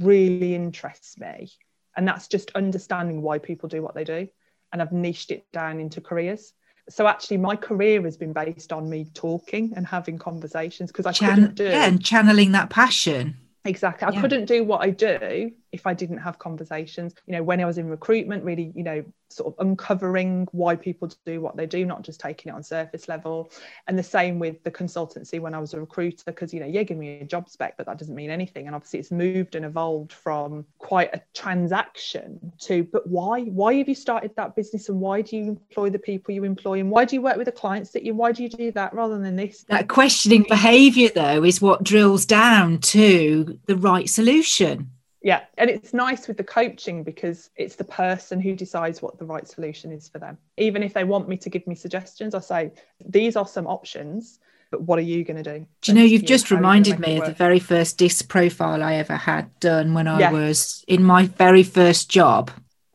really 0.00 0.54
interests 0.54 1.18
me 1.18 1.52
and 1.94 2.08
that's 2.08 2.26
just 2.26 2.52
understanding 2.52 3.20
why 3.20 3.38
people 3.38 3.68
do 3.68 3.82
what 3.82 3.94
they 3.94 4.04
do. 4.04 4.28
And 4.72 4.80
I've 4.80 4.92
niched 4.92 5.32
it 5.32 5.50
down 5.52 5.80
into 5.80 6.00
careers 6.00 6.54
so 6.90 7.06
actually 7.06 7.36
my 7.36 7.56
career 7.56 8.02
has 8.02 8.16
been 8.16 8.32
based 8.32 8.72
on 8.72 8.88
me 8.88 9.06
talking 9.14 9.72
and 9.76 9.86
having 9.86 10.18
conversations 10.18 10.90
because 10.90 11.06
I 11.06 11.12
Chan- 11.12 11.34
couldn't 11.34 11.54
do 11.54 11.64
yeah, 11.64 11.86
and 11.86 12.02
channeling 12.02 12.52
that 12.52 12.70
passion. 12.70 13.36
Exactly. 13.64 14.08
I 14.08 14.12
yeah. 14.12 14.20
couldn't 14.20 14.46
do 14.46 14.64
what 14.64 14.82
I 14.82 14.90
do 14.90 15.52
if 15.72 15.86
I 15.86 15.94
didn't 15.94 16.18
have 16.18 16.38
conversations. 16.38 17.14
You 17.26 17.34
know, 17.34 17.42
when 17.42 17.60
I 17.60 17.64
was 17.64 17.78
in 17.78 17.88
recruitment, 17.88 18.44
really, 18.44 18.72
you 18.74 18.82
know, 18.82 19.04
sort 19.28 19.54
of 19.54 19.66
uncovering 19.66 20.48
why 20.52 20.74
people 20.74 21.10
do 21.24 21.40
what 21.40 21.56
they 21.56 21.66
do, 21.66 21.86
not 21.86 22.02
just 22.02 22.20
taking 22.20 22.52
it 22.52 22.56
on 22.56 22.62
surface 22.62 23.08
level. 23.08 23.52
And 23.86 23.98
the 23.98 24.02
same 24.02 24.38
with 24.38 24.62
the 24.64 24.70
consultancy 24.70 25.38
when 25.40 25.54
I 25.54 25.58
was 25.58 25.72
a 25.74 25.80
recruiter, 25.80 26.24
because, 26.26 26.52
you 26.52 26.60
know, 26.60 26.66
yeah, 26.66 26.82
give 26.82 26.98
me 26.98 27.20
a 27.20 27.24
job 27.24 27.48
spec, 27.48 27.76
but 27.76 27.86
that 27.86 27.98
doesn't 27.98 28.14
mean 28.14 28.30
anything. 28.30 28.66
And 28.66 28.74
obviously 28.74 28.98
it's 29.00 29.10
moved 29.10 29.54
and 29.54 29.64
evolved 29.64 30.12
from 30.12 30.66
quite 30.78 31.14
a 31.14 31.22
transaction 31.34 32.52
to, 32.62 32.84
but 32.84 33.06
why? 33.06 33.42
Why 33.42 33.74
have 33.74 33.88
you 33.88 33.94
started 33.94 34.34
that 34.36 34.56
business 34.56 34.88
and 34.88 35.00
why 35.00 35.22
do 35.22 35.36
you 35.36 35.42
employ 35.50 35.90
the 35.90 35.98
people 35.98 36.34
you 36.34 36.44
employ 36.44 36.80
and 36.80 36.90
why 36.90 37.04
do 37.04 37.14
you 37.14 37.22
work 37.22 37.36
with 37.36 37.46
the 37.46 37.52
clients 37.52 37.90
that 37.90 38.02
you, 38.02 38.14
why 38.14 38.32
do 38.32 38.42
you 38.42 38.48
do 38.48 38.72
that 38.72 38.92
rather 38.94 39.18
than 39.18 39.36
this? 39.36 39.64
That 39.68 39.88
questioning 39.88 40.44
behaviour, 40.48 41.10
though, 41.14 41.44
is 41.44 41.62
what 41.62 41.84
drills 41.84 42.26
down 42.26 42.78
to 42.78 43.58
the 43.66 43.76
right 43.76 44.08
solution 44.08 44.90
yeah 45.22 45.42
and 45.58 45.68
it's 45.68 45.92
nice 45.92 46.26
with 46.26 46.36
the 46.36 46.44
coaching 46.44 47.02
because 47.02 47.50
it's 47.56 47.76
the 47.76 47.84
person 47.84 48.40
who 48.40 48.54
decides 48.54 49.02
what 49.02 49.18
the 49.18 49.24
right 49.24 49.46
solution 49.46 49.92
is 49.92 50.08
for 50.08 50.18
them. 50.18 50.38
Even 50.56 50.82
if 50.82 50.94
they 50.94 51.04
want 51.04 51.28
me 51.28 51.36
to 51.36 51.50
give 51.50 51.66
me 51.66 51.74
suggestions 51.74 52.34
i 52.34 52.40
say 52.40 52.70
these 53.04 53.36
are 53.36 53.46
some 53.46 53.66
options 53.66 54.38
but 54.70 54.82
what 54.82 55.00
are 55.00 55.02
you 55.02 55.24
going 55.24 55.42
to 55.42 55.58
do? 55.58 55.66
Do 55.82 55.90
you 55.92 55.98
know 55.98 56.04
you've 56.04 56.24
just 56.24 56.52
reminded 56.52 57.00
me 57.00 57.18
of 57.18 57.26
the 57.26 57.32
very 57.32 57.58
first 57.58 57.98
disc 57.98 58.28
profile 58.28 58.82
i 58.82 58.94
ever 58.94 59.16
had 59.16 59.58
done 59.60 59.94
when 59.94 60.06
i 60.06 60.20
yeah. 60.20 60.30
was 60.30 60.84
in 60.86 61.02
my 61.02 61.26
very 61.26 61.62
first 61.62 62.08
job 62.08 62.50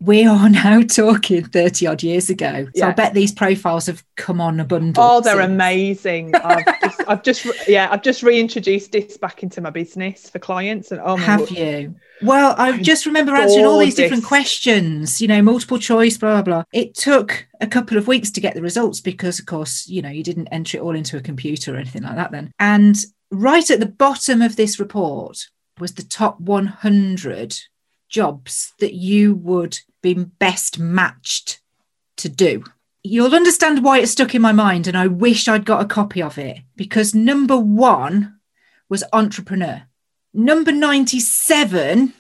we 0.06 0.26
are 0.26 0.50
now 0.50 0.82
talking 0.82 1.44
30 1.44 1.88
odd 1.88 2.04
years 2.04 2.30
ago. 2.30 2.66
So 2.66 2.72
yeah. 2.76 2.88
I 2.90 2.92
bet 2.92 3.14
these 3.14 3.32
profiles 3.32 3.88
have 3.88 4.04
come 4.16 4.40
on 4.40 4.60
a 4.60 4.66
bundle. 4.66 5.04
Oh, 5.04 5.22
they're 5.22 5.36
since. 5.36 5.46
amazing. 5.46 6.36
I've, 6.44 6.82
just, 6.82 7.02
I've 7.08 7.24
just, 7.24 7.68
yeah, 7.68 7.90
I've 7.92 8.02
just 8.02 8.24
reintroduced 8.24 8.92
this 8.92 9.18
back 9.18 9.44
into 9.44 9.62
my 9.62 9.72
business 9.72 10.30
for 10.30 10.40
clients. 10.40 10.92
And 10.92 11.02
oh, 11.04 11.16
have 11.16 11.50
you? 11.50 11.96
Well, 12.22 12.56
I 12.58 12.78
just 12.78 13.06
remember 13.06 13.34
answering 13.36 13.66
all 13.66 13.80
these 13.80 13.96
different 13.96 14.24
questions, 14.24 15.22
you 15.22 15.28
know, 15.28 15.42
multiple 15.42 15.80
choice, 15.80 16.18
blah, 16.18 16.42
blah, 16.42 16.42
blah. 16.42 16.64
It 16.72 16.96
took 16.96 17.48
a 17.60 17.68
couple 17.68 17.98
of 17.98 18.08
weeks 18.08 18.32
to 18.32 18.42
get 18.42 18.54
the 18.54 18.62
results 18.62 19.02
because, 19.02 19.40
of 19.40 19.46
course, 19.46 19.88
you 19.88 20.02
know, 20.02 20.10
you 20.10 20.24
didn't 20.24 20.48
enter 20.48 20.78
it 20.78 20.82
all 20.82 20.96
into 20.96 21.18
a 21.18 21.22
computer 21.22 21.74
or 21.74 21.78
anything 21.78 22.04
like 22.04 22.16
that 22.16 22.32
then. 22.32 22.52
And 22.60 22.96
right 23.32 23.70
at 23.70 23.80
the 23.80 23.86
bottom 23.86 24.42
of 24.42 24.56
this 24.56 24.80
report 24.80 25.48
was 25.78 25.96
the 25.96 26.04
top 26.04 26.40
100 26.40 27.58
jobs 28.08 28.74
that 28.80 28.94
you 28.94 29.36
would 29.36 29.78
be 30.06 30.14
best 30.14 30.78
matched 30.78 31.60
to 32.18 32.30
do. 32.30 32.64
You'll 33.04 33.34
understand 33.34 33.84
why 33.84 34.00
it 34.00 34.08
stuck 34.08 34.36
in 34.36 34.42
my 34.42 34.52
mind, 34.52 34.88
and 34.88 34.96
I 34.96 35.08
wish 35.08 35.48
I'd 35.48 35.66
got 35.66 35.82
a 35.82 35.88
copy 35.88 36.22
of 36.22 36.38
it 36.38 36.60
because 36.76 37.16
number 37.16 37.58
one 37.58 38.40
was 38.88 39.04
entrepreneur. 39.12 39.84
Number 40.34 40.72
97 40.72 42.14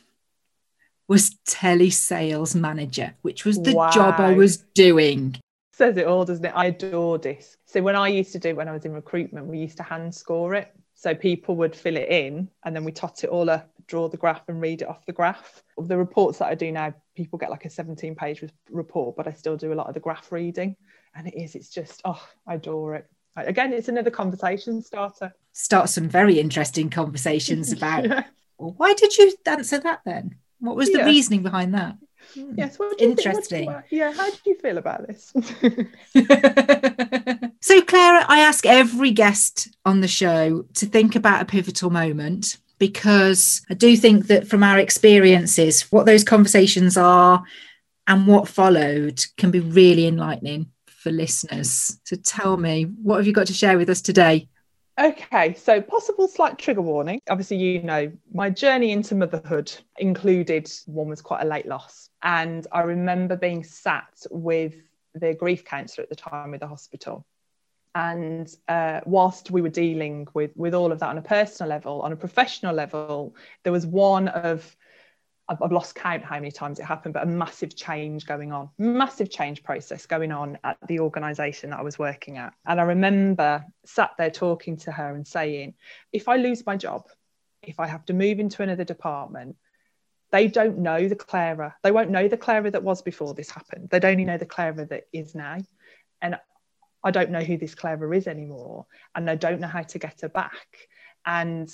was 1.07 1.35
telesales 1.47 2.55
manager, 2.55 3.13
which 3.21 3.45
was 3.45 3.61
the 3.61 3.75
wow. 3.75 3.91
job 3.91 4.15
I 4.19 4.33
was 4.33 4.57
doing. 4.57 5.37
Says 5.71 5.97
it 5.97 6.07
all, 6.07 6.25
doesn't 6.25 6.45
it? 6.45 6.53
I 6.55 6.67
adore 6.67 7.19
this. 7.19 7.57
So 7.65 7.83
when 7.83 7.95
I 7.95 8.07
used 8.07 8.31
to 8.31 8.39
do 8.39 8.55
when 8.55 8.67
I 8.67 8.71
was 8.71 8.85
in 8.85 8.93
recruitment, 8.93 9.45
we 9.45 9.59
used 9.59 9.77
to 9.77 9.83
hand 9.83 10.15
score 10.15 10.55
it. 10.55 10.73
So 10.95 11.13
people 11.13 11.57
would 11.57 11.75
fill 11.75 11.97
it 11.97 12.09
in 12.09 12.49
and 12.63 12.75
then 12.75 12.85
we 12.85 12.91
tot 12.91 13.23
it 13.23 13.29
all 13.29 13.49
up, 13.49 13.69
draw 13.85 14.07
the 14.07 14.17
graph 14.17 14.47
and 14.47 14.61
read 14.61 14.81
it 14.81 14.87
off 14.87 15.05
the 15.05 15.11
graph. 15.11 15.61
The 15.77 15.97
reports 15.97 16.39
that 16.39 16.47
I 16.47 16.55
do 16.55 16.71
now, 16.71 16.93
people 17.15 17.37
get 17.37 17.51
like 17.51 17.65
a 17.65 17.69
17 17.69 18.15
page 18.15 18.43
report, 18.71 19.17
but 19.17 19.27
I 19.27 19.33
still 19.33 19.57
do 19.57 19.73
a 19.73 19.75
lot 19.75 19.87
of 19.87 19.93
the 19.93 19.99
graph 19.99 20.31
reading. 20.31 20.77
And 21.13 21.27
it 21.27 21.35
is, 21.35 21.55
it's 21.55 21.69
just, 21.69 22.01
oh, 22.05 22.25
I 22.47 22.55
adore 22.55 22.95
it. 22.95 23.07
Again, 23.35 23.73
it's 23.73 23.89
another 23.89 24.09
conversation 24.09 24.81
starter. 24.81 25.33
Start 25.51 25.89
some 25.89 26.07
very 26.07 26.39
interesting 26.39 26.89
conversations 26.89 27.71
about 27.77 28.05
yeah. 28.05 28.23
well, 28.57 28.73
why 28.77 28.93
did 28.93 29.17
you 29.17 29.35
answer 29.45 29.79
that 29.79 29.99
then? 30.05 30.35
What 30.59 30.77
was 30.77 30.89
the 30.91 30.99
yeah. 30.99 31.05
reasoning 31.05 31.43
behind 31.43 31.73
that? 31.73 31.97
Yes, 32.33 32.77
interesting. 32.97 33.69
Think, 33.69 33.85
yeah, 33.91 34.11
how 34.11 34.29
do 34.29 34.37
you 34.45 34.55
feel 34.55 34.77
about 34.77 35.05
this? 35.05 35.33
so, 37.65 37.81
Clara, 37.81 38.23
I 38.27 38.41
ask 38.41 38.63
every 38.67 39.09
guest 39.09 39.69
on 39.85 40.01
the 40.01 40.07
show 40.07 40.67
to 40.75 40.85
think 40.85 41.15
about 41.15 41.41
a 41.41 41.45
pivotal 41.45 41.89
moment 41.89 42.57
because 42.77 43.65
I 43.71 43.73
do 43.73 43.97
think 43.97 44.27
that 44.27 44.47
from 44.47 44.61
our 44.61 44.77
experiences, 44.77 45.91
what 45.91 46.05
those 46.05 46.23
conversations 46.23 46.95
are 46.95 47.43
and 48.05 48.27
what 48.27 48.47
followed 48.47 49.25
can 49.37 49.49
be 49.49 49.61
really 49.61 50.05
enlightening 50.05 50.67
for 50.85 51.09
listeners. 51.09 51.99
So, 52.03 52.17
tell 52.17 52.55
me, 52.57 52.83
what 52.83 53.17
have 53.17 53.25
you 53.25 53.33
got 53.33 53.47
to 53.47 53.53
share 53.53 53.79
with 53.79 53.89
us 53.89 54.03
today? 54.03 54.47
Okay, 54.99 55.55
so 55.55 55.81
possible 55.81 56.27
slight 56.27 56.59
trigger 56.59 56.83
warning. 56.83 57.19
Obviously, 57.31 57.57
you 57.57 57.81
know, 57.81 58.11
my 58.31 58.51
journey 58.51 58.91
into 58.91 59.15
motherhood 59.15 59.73
included 59.97 60.71
one 60.85 61.09
was 61.09 61.23
quite 61.23 61.41
a 61.41 61.47
late 61.47 61.65
loss. 61.65 62.11
And 62.21 62.67
I 62.71 62.81
remember 62.81 63.35
being 63.35 63.63
sat 63.63 64.23
with 64.29 64.75
the 65.15 65.33
grief 65.33 65.65
counsellor 65.65 66.03
at 66.03 66.09
the 66.09 66.15
time 66.15 66.51
with 66.51 66.59
the 66.59 66.67
hospital. 66.67 67.25
And 67.95 68.53
uh, 68.67 68.99
whilst 69.05 69.51
we 69.51 69.61
were 69.61 69.69
dealing 69.69 70.27
with, 70.33 70.51
with 70.55 70.73
all 70.73 70.91
of 70.91 70.99
that 70.99 71.09
on 71.09 71.17
a 71.17 71.21
personal 71.21 71.69
level, 71.69 72.01
on 72.01 72.11
a 72.11 72.17
professional 72.17 72.75
level, 72.75 73.35
there 73.63 73.71
was 73.71 73.85
one 73.85 74.27
of 74.27 74.75
I've, 75.47 75.71
lost 75.71 75.93
count 75.93 76.23
how 76.23 76.35
many 76.35 76.51
times 76.51 76.79
it 76.79 76.85
happened, 76.85 77.13
but 77.13 77.23
a 77.23 77.27
massive 77.27 77.75
change 77.75 78.25
going 78.25 78.51
on, 78.51 78.69
massive 78.79 79.29
change 79.29 79.63
process 79.63 80.07
going 80.07 80.31
on 80.31 80.57
at 80.63 80.77
the 80.87 80.99
organisation 80.99 81.69
that 81.69 81.79
I 81.79 81.83
was 81.83 81.99
working 81.99 82.37
at. 82.37 82.53
And 82.65 82.81
I 82.81 82.83
remember 82.83 83.63
sat 83.85 84.11
there 84.17 84.31
talking 84.31 84.77
to 84.77 84.91
her 84.91 85.13
and 85.13 85.25
saying, 85.25 85.75
if 86.11 86.27
I 86.27 86.37
lose 86.37 86.65
my 86.65 86.77
job, 86.77 87.07
if 87.61 87.79
I 87.79 87.87
have 87.87 88.05
to 88.05 88.13
move 88.13 88.39
into 88.39 88.63
another 88.63 88.83
department, 88.83 89.55
they 90.31 90.47
don't 90.47 90.79
know 90.79 91.07
the 91.07 91.15
Clara. 91.15 91.75
They 91.83 91.91
won't 91.91 92.09
know 92.09 92.27
the 92.27 92.37
Clara 92.37 92.71
that 92.71 92.83
was 92.83 93.03
before 93.03 93.35
this 93.35 93.51
happened. 93.51 93.89
They'd 93.89 94.03
only 94.03 94.25
know 94.25 94.39
the 94.39 94.45
Clara 94.47 94.85
that 94.85 95.03
is 95.13 95.35
now. 95.35 95.59
And 96.21 96.39
I 97.05 97.11
don't 97.11 97.29
know 97.29 97.39
who 97.39 97.57
this 97.57 97.75
Clara 97.75 98.17
is 98.17 98.27
anymore. 98.27 98.87
And 99.13 99.29
I 99.29 99.35
don't 99.35 99.61
know 99.61 99.67
how 99.67 99.83
to 99.83 99.99
get 99.99 100.21
her 100.21 100.29
back. 100.29 100.89
And 101.25 101.71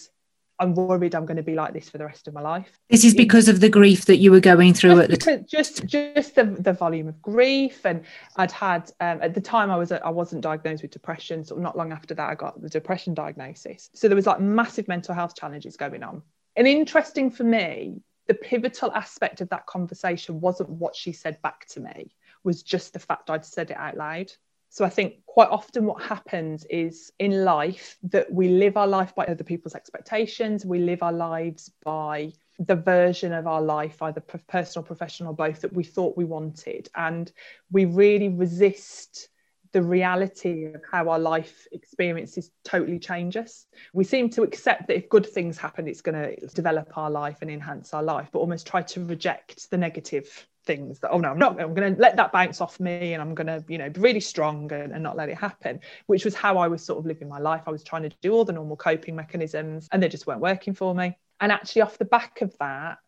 I'm 0.59 0.75
worried 0.75 1.15
I'm 1.15 1.25
going 1.25 1.37
to 1.37 1.43
be 1.43 1.55
like 1.55 1.73
this 1.73 1.89
for 1.89 1.97
the 1.97 2.05
rest 2.05 2.27
of 2.27 2.35
my 2.35 2.41
life. 2.41 2.69
This 2.89 3.03
is 3.03 3.15
because 3.15 3.47
of 3.47 3.61
the 3.61 3.69
grief 3.69 4.05
that 4.05 4.17
you 4.17 4.29
were 4.29 4.39
going 4.39 4.75
through 4.75 4.97
just 4.97 5.03
at 5.03 5.09
the 5.09 5.17
time. 5.17 5.45
Just, 5.49 5.85
just 5.87 6.35
the, 6.35 6.43
the 6.43 6.73
volume 6.73 7.07
of 7.07 7.19
grief, 7.19 7.83
and 7.83 8.03
I'd 8.35 8.51
had 8.51 8.91
um, 8.99 9.19
at 9.23 9.33
the 9.33 9.41
time 9.41 9.71
I 9.71 9.77
was 9.77 9.91
I 9.91 10.09
wasn't 10.09 10.41
diagnosed 10.41 10.83
with 10.83 10.91
depression. 10.91 11.43
So 11.43 11.55
not 11.55 11.75
long 11.75 11.91
after 11.91 12.13
that, 12.13 12.29
I 12.29 12.35
got 12.35 12.61
the 12.61 12.69
depression 12.69 13.15
diagnosis. 13.15 13.89
So 13.95 14.07
there 14.07 14.15
was 14.15 14.27
like 14.27 14.39
massive 14.39 14.87
mental 14.87 15.15
health 15.15 15.35
challenges 15.35 15.77
going 15.77 16.03
on. 16.03 16.21
And 16.55 16.67
interesting 16.67 17.31
for 17.31 17.43
me, 17.43 18.03
the 18.27 18.35
pivotal 18.35 18.91
aspect 18.91 19.41
of 19.41 19.49
that 19.49 19.65
conversation 19.65 20.41
wasn't 20.41 20.69
what 20.69 20.95
she 20.95 21.11
said 21.11 21.41
back 21.41 21.65
to 21.69 21.79
me, 21.79 22.13
was 22.43 22.61
just 22.61 22.93
the 22.93 22.99
fact 22.99 23.31
I'd 23.31 23.45
said 23.45 23.71
it 23.71 23.77
out 23.77 23.97
loud. 23.97 24.31
So 24.73 24.85
I 24.85 24.89
think 24.89 25.25
quite 25.25 25.49
often 25.49 25.85
what 25.85 26.01
happens 26.01 26.63
is 26.69 27.11
in 27.19 27.43
life 27.43 27.97
that 28.03 28.31
we 28.31 28.47
live 28.47 28.77
our 28.77 28.87
life 28.87 29.13
by 29.13 29.25
other 29.25 29.43
people's 29.43 29.75
expectations. 29.75 30.65
We 30.65 30.79
live 30.79 31.03
our 31.03 31.11
lives 31.11 31.69
by 31.83 32.31
the 32.57 32.77
version 32.77 33.33
of 33.33 33.47
our 33.47 33.61
life, 33.61 34.01
either 34.01 34.21
personal, 34.21 34.85
professional, 34.85 35.31
or 35.31 35.35
both 35.35 35.59
that 35.59 35.73
we 35.73 35.83
thought 35.83 36.15
we 36.15 36.23
wanted. 36.23 36.87
And 36.95 37.29
we 37.69 37.83
really 37.83 38.29
resist 38.29 39.27
the 39.73 39.81
reality 39.81 40.63
of 40.63 40.81
how 40.89 41.09
our 41.09 41.19
life 41.19 41.67
experiences 41.91 42.51
totally 42.63 42.99
change 42.99 43.35
us. 43.35 43.65
We 43.93 44.05
seem 44.05 44.29
to 44.31 44.43
accept 44.43 44.87
that 44.87 44.95
if 44.95 45.09
good 45.09 45.25
things 45.25 45.57
happen, 45.57 45.89
it's 45.89 46.01
going 46.01 46.15
to 46.15 46.47
develop 46.47 46.97
our 46.97 47.11
life 47.11 47.39
and 47.41 47.51
enhance 47.51 47.93
our 47.93 48.01
life, 48.01 48.29
but 48.31 48.39
almost 48.39 48.65
try 48.65 48.81
to 48.81 49.03
reject 49.03 49.69
the 49.69 49.77
negative 49.77 50.47
things 50.63 50.99
that 50.99 51.09
oh 51.09 51.17
no 51.17 51.31
i'm 51.31 51.39
not 51.39 51.59
i'm 51.59 51.73
going 51.73 51.95
to 51.95 51.99
let 51.99 52.15
that 52.15 52.31
bounce 52.31 52.61
off 52.61 52.79
me 52.79 53.13
and 53.13 53.21
i'm 53.21 53.33
going 53.33 53.47
to 53.47 53.65
you 53.67 53.79
know 53.79 53.89
be 53.89 53.99
really 53.99 54.19
strong 54.19 54.71
and, 54.71 54.93
and, 54.93 55.01
not 55.01 55.17
let 55.17 55.27
it 55.27 55.35
happen 55.35 55.79
which 56.05 56.23
was 56.23 56.35
how 56.35 56.59
i 56.59 56.67
was 56.67 56.85
sort 56.85 56.99
of 56.99 57.05
living 57.07 57.27
my 57.27 57.39
life. 57.39 57.63
I 57.65 57.71
was 57.71 57.83
trying 57.83 58.03
to 58.03 58.11
do 58.21 58.33
all 58.33 58.45
the 58.45 58.53
normal 58.53 58.75
coping 58.75 59.15
mechanisms 59.15 59.89
and 59.91 60.03
they 60.03 60.07
just 60.07 60.27
weren't 60.27 60.39
working 60.39 60.75
for 60.75 60.93
me. 60.93 61.17
And 61.39 61.51
actually 61.51 61.81
off 61.81 61.97
the 61.97 62.05
back 62.05 62.41
of 62.41 62.55
that 62.59 62.99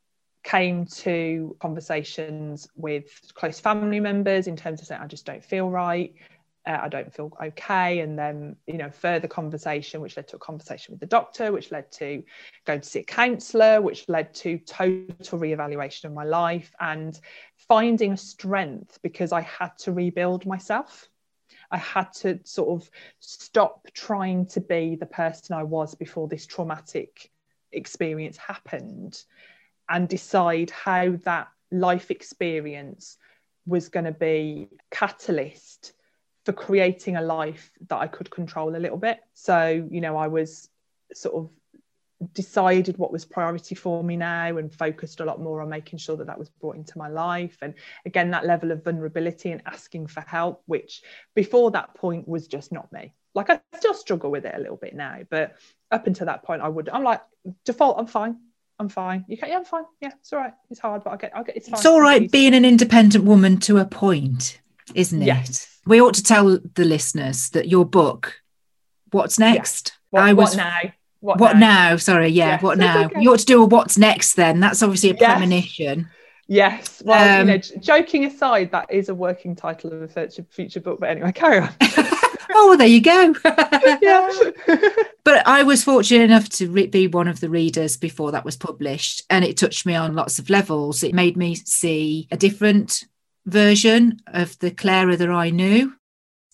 came 0.43 0.87
to 0.87 1.55
conversations 1.59 2.67
with 2.75 3.05
close 3.35 3.59
family 3.59 3.99
members 3.99 4.47
in 4.47 4.57
terms 4.57 4.81
of 4.81 4.87
saying 4.87 4.99
i 4.99 5.07
just 5.07 5.27
don't 5.27 5.45
feel 5.45 5.69
right 5.69 6.15
uh, 6.65 6.79
I 6.83 6.89
don't 6.89 7.13
feel 7.13 7.35
okay. 7.43 7.99
And 7.99 8.17
then, 8.17 8.55
you 8.67 8.77
know, 8.77 8.89
further 8.89 9.27
conversation, 9.27 10.01
which 10.01 10.15
led 10.15 10.27
to 10.29 10.37
a 10.37 10.39
conversation 10.39 10.93
with 10.93 10.99
the 10.99 11.05
doctor, 11.05 11.51
which 11.51 11.71
led 11.71 11.91
to 11.93 12.23
going 12.65 12.81
to 12.81 12.89
see 12.89 12.99
a 12.99 13.03
counsellor, 13.03 13.81
which 13.81 14.07
led 14.07 14.33
to 14.35 14.57
total 14.59 15.39
reevaluation 15.39 16.05
of 16.05 16.13
my 16.13 16.23
life 16.23 16.71
and 16.79 17.19
finding 17.67 18.15
strength 18.15 18.99
because 19.01 19.31
I 19.31 19.41
had 19.41 19.77
to 19.79 19.91
rebuild 19.91 20.45
myself. 20.45 21.09
I 21.69 21.77
had 21.77 22.13
to 22.13 22.39
sort 22.43 22.81
of 22.81 22.89
stop 23.19 23.87
trying 23.93 24.45
to 24.47 24.61
be 24.61 24.95
the 24.95 25.05
person 25.05 25.55
I 25.55 25.63
was 25.63 25.95
before 25.95 26.27
this 26.27 26.45
traumatic 26.45 27.31
experience 27.71 28.37
happened 28.37 29.21
and 29.89 30.07
decide 30.07 30.69
how 30.69 31.17
that 31.23 31.47
life 31.71 32.11
experience 32.11 33.17
was 33.65 33.89
going 33.89 34.05
to 34.05 34.11
be 34.11 34.69
catalyst 34.91 35.93
for 36.45 36.53
creating 36.53 37.15
a 37.15 37.21
life 37.21 37.71
that 37.87 37.97
I 37.97 38.07
could 38.07 38.29
control 38.29 38.75
a 38.75 38.77
little 38.77 38.97
bit. 38.97 39.19
So, 39.33 39.87
you 39.89 40.01
know, 40.01 40.17
I 40.17 40.27
was 40.27 40.69
sort 41.13 41.35
of 41.35 41.49
decided 42.33 42.97
what 42.97 43.11
was 43.11 43.25
priority 43.25 43.75
for 43.75 44.03
me 44.03 44.15
now 44.15 44.57
and 44.57 44.73
focused 44.73 45.19
a 45.19 45.25
lot 45.25 45.41
more 45.41 45.61
on 45.61 45.69
making 45.69 45.99
sure 45.99 46.15
that 46.15 46.27
that 46.27 46.39
was 46.39 46.49
brought 46.49 46.75
into 46.75 46.97
my 46.97 47.09
life. 47.09 47.57
And 47.61 47.73
again 48.05 48.31
that 48.31 48.45
level 48.45 48.71
of 48.71 48.83
vulnerability 48.83 49.51
and 49.51 49.61
asking 49.65 50.07
for 50.07 50.21
help 50.21 50.63
which 50.65 51.01
before 51.35 51.71
that 51.71 51.93
point 51.95 52.27
was 52.27 52.47
just 52.47 52.71
not 52.71 52.91
me. 52.93 53.13
Like 53.35 53.49
i 53.49 53.59
still 53.75 53.93
struggle 53.93 54.31
with 54.31 54.45
it 54.45 54.53
a 54.55 54.59
little 54.59 54.77
bit 54.77 54.95
now 54.95 55.19
but 55.29 55.55
up 55.91 56.05
until 56.07 56.27
that 56.27 56.43
point 56.43 56.61
i 56.61 56.67
would 56.67 56.87
i'm 56.89 57.03
like 57.03 57.21
default 57.65 57.97
i'm 57.99 58.07
fine. 58.07 58.37
I'm 58.79 58.89
fine. 58.89 59.25
You 59.27 59.37
can't. 59.37 59.51
yeah 59.51 59.57
i'm 59.57 59.65
fine. 59.65 59.85
Yeah 60.01 60.11
it's 60.19 60.31
all 60.33 60.39
right. 60.39 60.53
It's 60.69 60.79
hard 60.79 61.03
but 61.03 61.11
i'll 61.11 61.17
get 61.17 61.35
i'll 61.35 61.43
get 61.43 61.57
it's 61.57 61.67
fine. 61.67 61.77
It's 61.77 61.85
all 61.85 61.99
right 61.99 62.31
being 62.31 62.53
an 62.53 62.63
independent 62.63 63.23
woman 63.25 63.57
to 63.61 63.79
a 63.79 63.85
point 63.85 64.61
isn't 64.93 65.21
it? 65.21 65.25
Yes. 65.25 65.72
We 65.85 66.01
ought 66.01 66.13
to 66.15 66.23
tell 66.23 66.59
the 66.75 66.85
listeners 66.85 67.49
that 67.49 67.67
your 67.67 67.85
book 67.85 68.41
what's 69.11 69.37
next 69.37 69.93
what, 70.09 70.23
I 70.23 70.33
was 70.33 70.55
what 70.55 70.57
now 70.57 70.93
what, 71.23 71.39
what 71.39 71.55
now? 71.55 71.91
now? 71.91 71.95
Sorry, 71.95 72.27
yeah, 72.27 72.47
yes, 72.47 72.61
what 72.61 72.77
now? 72.77 73.05
Okay. 73.05 73.21
You 73.21 73.31
ought 73.31 73.39
to 73.39 73.45
do 73.45 73.63
a 73.63 73.65
what's 73.65 73.97
next 73.97 74.33
then. 74.33 74.59
That's 74.59 74.83
obviously 74.83 75.11
a 75.11 75.13
yes. 75.13 75.31
premonition. 75.31 76.09
Yes. 76.49 77.01
Well, 77.05 77.41
um, 77.41 77.47
you 77.47 77.53
know, 77.53 77.61
joking 77.79 78.25
aside, 78.25 78.71
that 78.71 78.91
is 78.91 79.07
a 79.07 79.15
working 79.15 79.55
title 79.55 79.93
of 79.93 80.01
a 80.01 80.07
future, 80.09 80.45
future 80.49 80.81
book. 80.81 80.99
But 80.99 81.11
anyway, 81.11 81.31
carry 81.35 81.59
on. 81.59 81.69
oh, 81.81 82.67
well, 82.67 82.77
there 82.77 82.87
you 82.87 82.99
go. 82.99 83.33
yeah. 84.01 84.29
but 85.23 85.47
I 85.47 85.63
was 85.63 85.85
fortunate 85.85 86.25
enough 86.25 86.49
to 86.49 86.69
re- 86.69 86.87
be 86.87 87.07
one 87.07 87.29
of 87.29 87.39
the 87.39 87.49
readers 87.49 87.95
before 87.95 88.33
that 88.33 88.43
was 88.43 88.57
published, 88.57 89.23
and 89.29 89.45
it 89.45 89.55
touched 89.55 89.85
me 89.85 89.95
on 89.95 90.15
lots 90.15 90.39
of 90.39 90.49
levels. 90.49 91.03
It 91.03 91.15
made 91.15 91.37
me 91.37 91.55
see 91.55 92.27
a 92.31 92.35
different 92.37 93.05
version 93.45 94.19
of 94.27 94.57
the 94.59 94.71
Clara 94.71 95.17
that 95.17 95.29
I 95.29 95.49
knew 95.49 95.93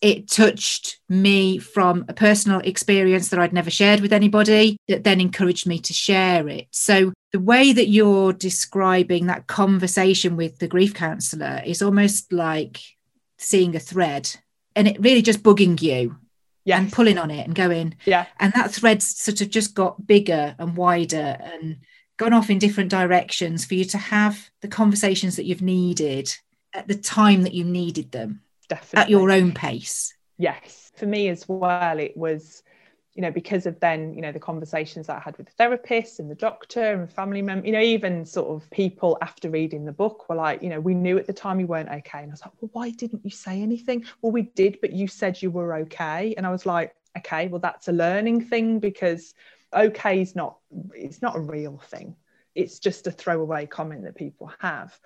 it 0.01 0.29
touched 0.29 0.99
me 1.09 1.57
from 1.57 2.05
a 2.07 2.13
personal 2.13 2.59
experience 2.59 3.29
that 3.29 3.39
I'd 3.39 3.53
never 3.53 3.69
shared 3.69 3.99
with 3.99 4.13
anybody 4.13 4.77
that 4.87 5.03
then 5.03 5.19
encouraged 5.19 5.67
me 5.67 5.79
to 5.79 5.93
share 5.93 6.47
it. 6.47 6.67
So, 6.71 7.11
the 7.31 7.39
way 7.39 7.73
that 7.73 7.89
you're 7.89 8.33
describing 8.33 9.27
that 9.27 9.47
conversation 9.47 10.35
with 10.35 10.57
the 10.57 10.67
grief 10.67 10.93
counselor 10.93 11.61
is 11.63 11.81
almost 11.81 12.33
like 12.33 12.79
seeing 13.37 13.75
a 13.75 13.79
thread 13.79 14.29
and 14.75 14.87
it 14.87 14.99
really 14.99 15.21
just 15.21 15.43
bugging 15.43 15.79
you 15.79 16.17
yes. 16.65 16.79
and 16.79 16.91
pulling 16.91 17.17
on 17.19 17.29
it 17.29 17.45
and 17.45 17.53
going. 17.53 17.95
Yeah. 18.05 18.25
And 18.39 18.51
that 18.53 18.71
thread 18.71 19.03
sort 19.03 19.41
of 19.41 19.49
just 19.51 19.75
got 19.75 20.07
bigger 20.07 20.55
and 20.57 20.75
wider 20.75 21.37
and 21.39 21.79
gone 22.17 22.33
off 22.33 22.49
in 22.49 22.57
different 22.57 22.89
directions 22.89 23.63
for 23.63 23.75
you 23.75 23.85
to 23.85 23.97
have 23.97 24.49
the 24.61 24.67
conversations 24.67 25.35
that 25.35 25.45
you've 25.45 25.61
needed 25.61 26.35
at 26.73 26.87
the 26.87 26.95
time 26.95 27.43
that 27.43 27.53
you 27.53 27.63
needed 27.63 28.11
them 28.11 28.41
definitely 28.67 29.01
at 29.01 29.09
your 29.09 29.31
own 29.31 29.53
pace? 29.53 30.13
Yes. 30.37 30.91
For 30.95 31.05
me 31.05 31.29
as 31.29 31.47
well 31.47 31.99
it 31.99 32.15
was 32.15 32.63
you 33.19 33.21
know 33.21 33.31
because 33.31 33.65
of 33.65 33.77
then 33.79 34.13
you 34.13 34.21
know 34.21 34.31
the 34.31 34.39
conversations 34.39 35.07
that 35.07 35.17
i 35.17 35.19
had 35.19 35.35
with 35.37 35.47
the 35.47 35.51
therapist 35.53 36.19
and 36.19 36.31
the 36.31 36.35
doctor 36.35 36.93
and 36.93 37.11
family 37.11 37.41
member 37.41 37.65
you 37.65 37.73
know 37.73 37.81
even 37.81 38.25
sort 38.25 38.47
of 38.49 38.69
people 38.69 39.17
after 39.21 39.49
reading 39.49 39.83
the 39.83 39.91
book 39.91 40.29
were 40.29 40.35
like 40.35 40.61
you 40.61 40.69
know 40.69 40.79
we 40.79 40.93
knew 40.93 41.17
at 41.17 41.27
the 41.27 41.33
time 41.33 41.59
you 41.59 41.67
weren't 41.67 41.89
okay. 41.89 42.19
And 42.19 42.31
i 42.31 42.33
was 42.33 42.41
like 42.41 42.53
well 42.61 42.69
why 42.71 42.91
didn't 42.91 43.25
you 43.25 43.31
say 43.31 43.61
anything? 43.61 44.05
Well 44.21 44.31
we 44.31 44.43
did 44.43 44.79
but 44.79 44.93
you 44.93 45.07
said 45.07 45.41
you 45.41 45.51
were 45.51 45.75
okay. 45.75 46.33
And 46.37 46.45
i 46.45 46.49
was 46.49 46.65
like 46.65 46.95
okay 47.17 47.47
well 47.47 47.59
that's 47.59 47.87
a 47.87 47.91
learning 47.91 48.45
thing 48.45 48.79
because 48.79 49.33
okay 49.73 50.21
is 50.21 50.35
not 50.35 50.57
it's 50.93 51.21
not 51.21 51.35
a 51.35 51.39
real 51.39 51.77
thing. 51.77 52.15
It's 52.55 52.79
just 52.79 53.07
a 53.07 53.11
throwaway 53.11 53.65
comment 53.65 54.03
that 54.03 54.15
people 54.15 54.51
have 54.59 54.97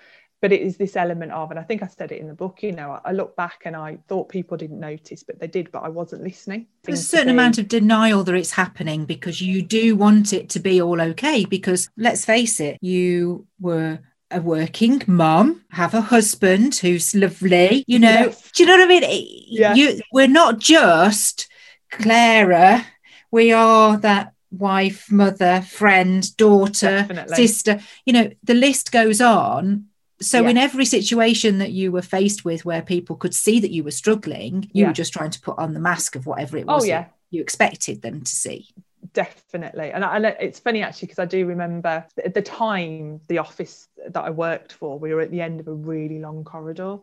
but 0.44 0.52
it 0.52 0.62
is 0.62 0.76
this 0.76 0.98
element 0.98 1.32
of 1.32 1.50
and 1.52 1.60
i 1.60 1.64
think 1.64 1.82
i 1.82 1.88
said 1.88 2.12
it 2.12 2.20
in 2.20 2.28
the 2.28 2.34
book 2.34 2.62
you 2.62 2.74
know 2.74 3.00
i 3.06 3.14
look 3.14 3.34
back 3.38 3.62
and 3.64 3.78
i 3.78 3.98
thought 4.10 4.28
people 4.28 4.58
didn't 4.58 4.80
notice 4.80 5.24
but 5.24 5.40
they 5.40 5.48
did 5.48 5.72
but 5.72 5.84
i 5.84 5.88
wasn't 5.88 6.22
listening 6.22 6.68
there's 6.84 7.00
a 7.00 7.04
certain 7.04 7.30
amount 7.30 7.58
of 7.58 7.70
denial 7.70 8.26
that 8.26 8.36
it's 8.36 8.52
happening 8.52 9.06
because 9.06 9.42
you 9.42 9.62
do 9.62 9.96
want 9.96 10.34
it 10.34 10.50
to 10.50 10.60
be 10.60 10.82
all 10.82 11.00
okay 11.00 11.46
because 11.46 11.90
let's 11.96 12.26
face 12.26 12.60
it 12.60 12.78
you 12.82 13.48
were 13.60 13.98
a 14.32 14.42
working 14.42 15.00
mom, 15.06 15.64
have 15.70 15.94
a 15.94 16.02
husband 16.02 16.74
who's 16.78 17.14
lovely, 17.14 17.86
you 17.86 18.00
know. 18.00 18.10
Yes. 18.10 18.52
Do 18.52 18.64
you 18.64 18.68
know 18.68 18.78
what 18.78 18.86
I 18.86 18.88
mean? 18.88 19.28
Yeah. 19.48 19.76
You, 19.76 20.02
we're 20.12 20.28
not 20.28 20.58
just 20.58 21.48
Clara, 21.92 22.84
we 23.30 23.52
are 23.52 23.98
that 23.98 24.34
wife, 24.50 25.12
mother, 25.12 25.62
friend, 25.62 26.36
daughter, 26.36 26.90
Definitely. 26.90 27.36
sister. 27.36 27.80
You 28.08 28.14
know, 28.14 28.32
the 28.44 28.56
list 28.56 28.92
goes 28.92 29.22
on 29.22 29.90
so 30.24 30.42
yeah. 30.42 30.50
in 30.50 30.58
every 30.58 30.86
situation 30.86 31.58
that 31.58 31.72
you 31.72 31.92
were 31.92 32.02
faced 32.02 32.46
with 32.46 32.66
where 32.66 32.82
people 32.82 33.16
could 33.16 33.34
see 33.34 33.60
that 33.60 33.72
you 33.72 33.84
were 33.84 33.92
struggling 33.92 34.64
you 34.74 34.82
yeah. 34.82 34.88
were 34.88 34.94
just 34.94 35.14
trying 35.14 35.30
to 35.30 35.40
put 35.42 35.58
on 35.58 35.74
the 35.74 35.80
mask 35.80 36.16
of 36.16 36.26
whatever 36.26 36.58
it 36.58 36.66
oh, 36.68 36.76
was 36.76 36.84
oh, 36.84 36.88
yeah. 36.88 37.06
you 37.30 37.42
expected 37.42 38.02
them 38.02 38.22
to 38.22 38.36
see 38.36 38.68
definitely 39.14 39.92
and, 39.92 40.04
I, 40.04 40.16
and 40.16 40.26
it's 40.40 40.60
funny 40.60 40.82
actually 40.82 41.08
because 41.08 41.20
i 41.20 41.26
do 41.26 41.46
remember 41.46 42.06
at 42.24 42.34
the 42.34 42.42
time 42.42 43.20
the 43.28 43.38
office 43.38 43.88
that 44.10 44.22
i 44.22 44.30
worked 44.30 44.74
for 44.74 44.98
we 44.98 45.14
were 45.14 45.22
at 45.22 45.32
the 45.32 45.42
end 45.42 45.60
of 45.60 45.68
a 45.68 45.74
really 45.74 46.20
long 46.20 46.44
corridor 46.44 46.98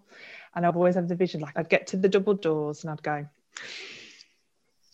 and 0.55 0.67
i've 0.67 0.77
always 0.77 0.95
had 0.95 1.09
the 1.09 1.15
vision 1.15 1.41
like 1.41 1.57
i'd 1.57 1.69
get 1.69 1.87
to 1.89 1.97
the 1.97 2.09
double 2.09 2.35
doors 2.35 2.83
and 2.83 2.91
i'd 2.91 3.03
go 3.03 3.27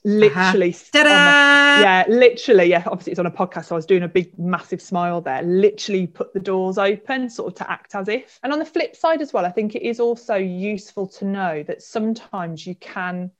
literally 0.06 0.70
uh-huh. 0.70 1.04
my, 1.04 1.80
yeah 1.82 2.04
literally 2.08 2.66
yeah 2.66 2.84
obviously 2.86 3.10
it's 3.10 3.18
on 3.18 3.26
a 3.26 3.30
podcast 3.30 3.66
so 3.66 3.74
i 3.74 3.78
was 3.78 3.86
doing 3.86 4.04
a 4.04 4.08
big 4.08 4.38
massive 4.38 4.80
smile 4.80 5.20
there. 5.20 5.42
Literally 5.42 6.06
put 6.06 6.32
the 6.32 6.40
doors 6.40 6.78
open 6.78 7.28
sort 7.28 7.52
of 7.52 7.58
to 7.58 7.70
act 7.70 7.94
as 7.94 8.08
if. 8.08 8.38
And 8.42 8.52
on 8.52 8.58
the 8.58 8.64
flip 8.64 8.94
side 8.94 9.20
as 9.20 9.32
well 9.32 9.44
i 9.44 9.50
think 9.50 9.74
it 9.74 9.82
is 9.82 9.98
also 9.98 10.36
useful 10.36 11.08
to 11.08 11.24
know 11.24 11.62
that 11.64 11.82
sometimes 11.82 12.66
you 12.66 12.74
can 12.76 13.32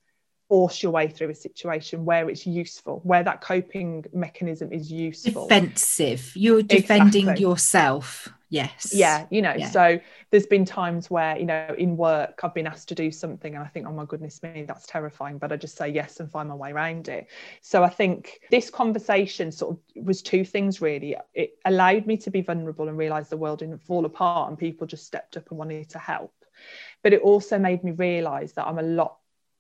force 0.49 0.83
your 0.83 0.93
way 0.93 1.09
through 1.09 1.31
a 1.31 1.35
situation 1.35 2.05
where 2.05 2.29
it's 2.29 2.47
useful 2.47 3.01
where 3.05 3.23
that 3.23 3.41
coping 3.41 4.05
mechanism 4.13 4.73
is 4.73 4.91
useful. 4.93 5.49
Defensive. 5.49 6.33
You're 6.37 6.63
defending 6.63 7.23
exactly. 7.23 7.43
yourself 7.43 8.29
yes. 8.49 8.93
Yeah 8.95 9.27
you 9.31 9.43
know 9.43 9.55
yeah. 9.57 9.71
so 9.71 10.01
there's 10.31 10.47
been 10.47 10.65
times 10.65 11.11
where 11.11 11.39
you 11.39 11.47
know 11.47 11.75
in 11.79 11.97
work 11.97 12.41
i've 12.43 12.55
been 12.55 12.67
asked 12.67 12.89
to 12.89 12.95
do 12.95 13.11
something 13.11 13.55
and 13.55 13.65
i 13.65 13.67
think 13.67 13.87
oh 13.87 13.93
my 13.93 14.05
goodness 14.05 14.43
me 14.43 14.65
that's 14.67 14.87
terrifying 14.87 15.39
but 15.39 15.53
i 15.53 15.57
just 15.57 15.77
say 15.77 15.89
yes 15.89 16.21
and 16.21 16.31
find 16.31 16.49
my 16.49 16.55
way 16.55 16.71
around 16.71 17.09
it. 17.09 17.29
So 17.61 17.83
i 17.83 17.89
think 17.89 18.41
this 18.51 18.71
conversation 18.71 19.51
sort 19.53 19.77
of 19.77 20.05
was 20.05 20.23
two 20.23 20.45
things 20.45 20.81
really. 20.81 21.17
It 21.35 21.59
allowed 21.65 22.07
me 22.07 22.17
to 22.19 22.31
be 22.31 22.41
vulnerable 22.41 22.89
and 22.89 22.97
realize 22.97 23.29
the 23.29 23.37
world 23.37 23.61
didn't 23.61 23.83
fall 23.83 24.05
apart 24.05 24.49
and 24.49 24.59
people 24.59 24.87
just 24.87 25.07
stepped 25.07 25.37
up 25.37 25.51
and 25.51 25.59
wanted 25.59 25.91
to 25.91 25.99
help. 25.99 26.33
But 27.03 27.13
it 27.13 27.23
also 27.23 27.59
made 27.59 27.85
me 27.85 27.93
realize 27.93 28.53
that 28.55 28.67
i'm 28.67 28.79
a 28.79 28.83
lot 28.83 29.19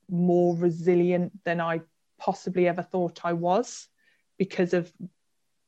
more 0.08 0.56
resilient 0.56 1.32
than 1.44 1.60
i 1.60 1.80
possibly 2.18 2.68
ever 2.68 2.82
thought 2.82 3.24
i 3.24 3.32
was 3.32 3.88
because 4.38 4.72
of 4.72 4.92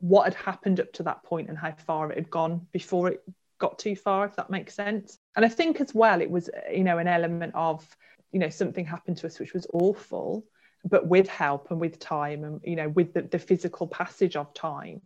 what 0.00 0.24
had 0.24 0.34
happened 0.34 0.80
up 0.80 0.92
to 0.92 1.02
that 1.02 1.22
point 1.22 1.48
and 1.48 1.58
how 1.58 1.72
far 1.72 2.11
it 2.11 2.16
had 2.16 2.30
gone 2.30 2.66
before 2.72 3.08
it 3.08 3.22
got 3.58 3.78
too 3.78 3.96
far 3.96 4.24
if 4.24 4.37
that 4.37 4.50
makes 4.50 4.74
sense. 4.74 5.18
And 5.37 5.44
i 5.44 5.48
think 5.48 5.80
as 5.80 5.94
well 5.94 6.20
it 6.20 6.30
was 6.30 6.48
you 6.70 6.84
know 6.84 6.98
an 6.98 7.08
element 7.08 7.54
of 7.54 7.84
you 8.32 8.38
know 8.38 8.48
something 8.50 8.84
happened 8.84 9.16
to 9.18 9.26
us 9.26 9.38
which 9.38 9.54
was 9.54 9.66
awful 9.72 10.44
but 10.84 11.08
with 11.08 11.28
help 11.28 11.70
and 11.70 11.80
with 11.80 11.98
time 11.98 12.44
and 12.44 12.61
you 12.62 12.76
know 12.76 12.88
with 12.90 13.12
the, 13.14 13.22
the 13.22 13.38
physical 13.38 13.87
passage 13.88 14.37
of 14.37 14.54
time 14.54 15.00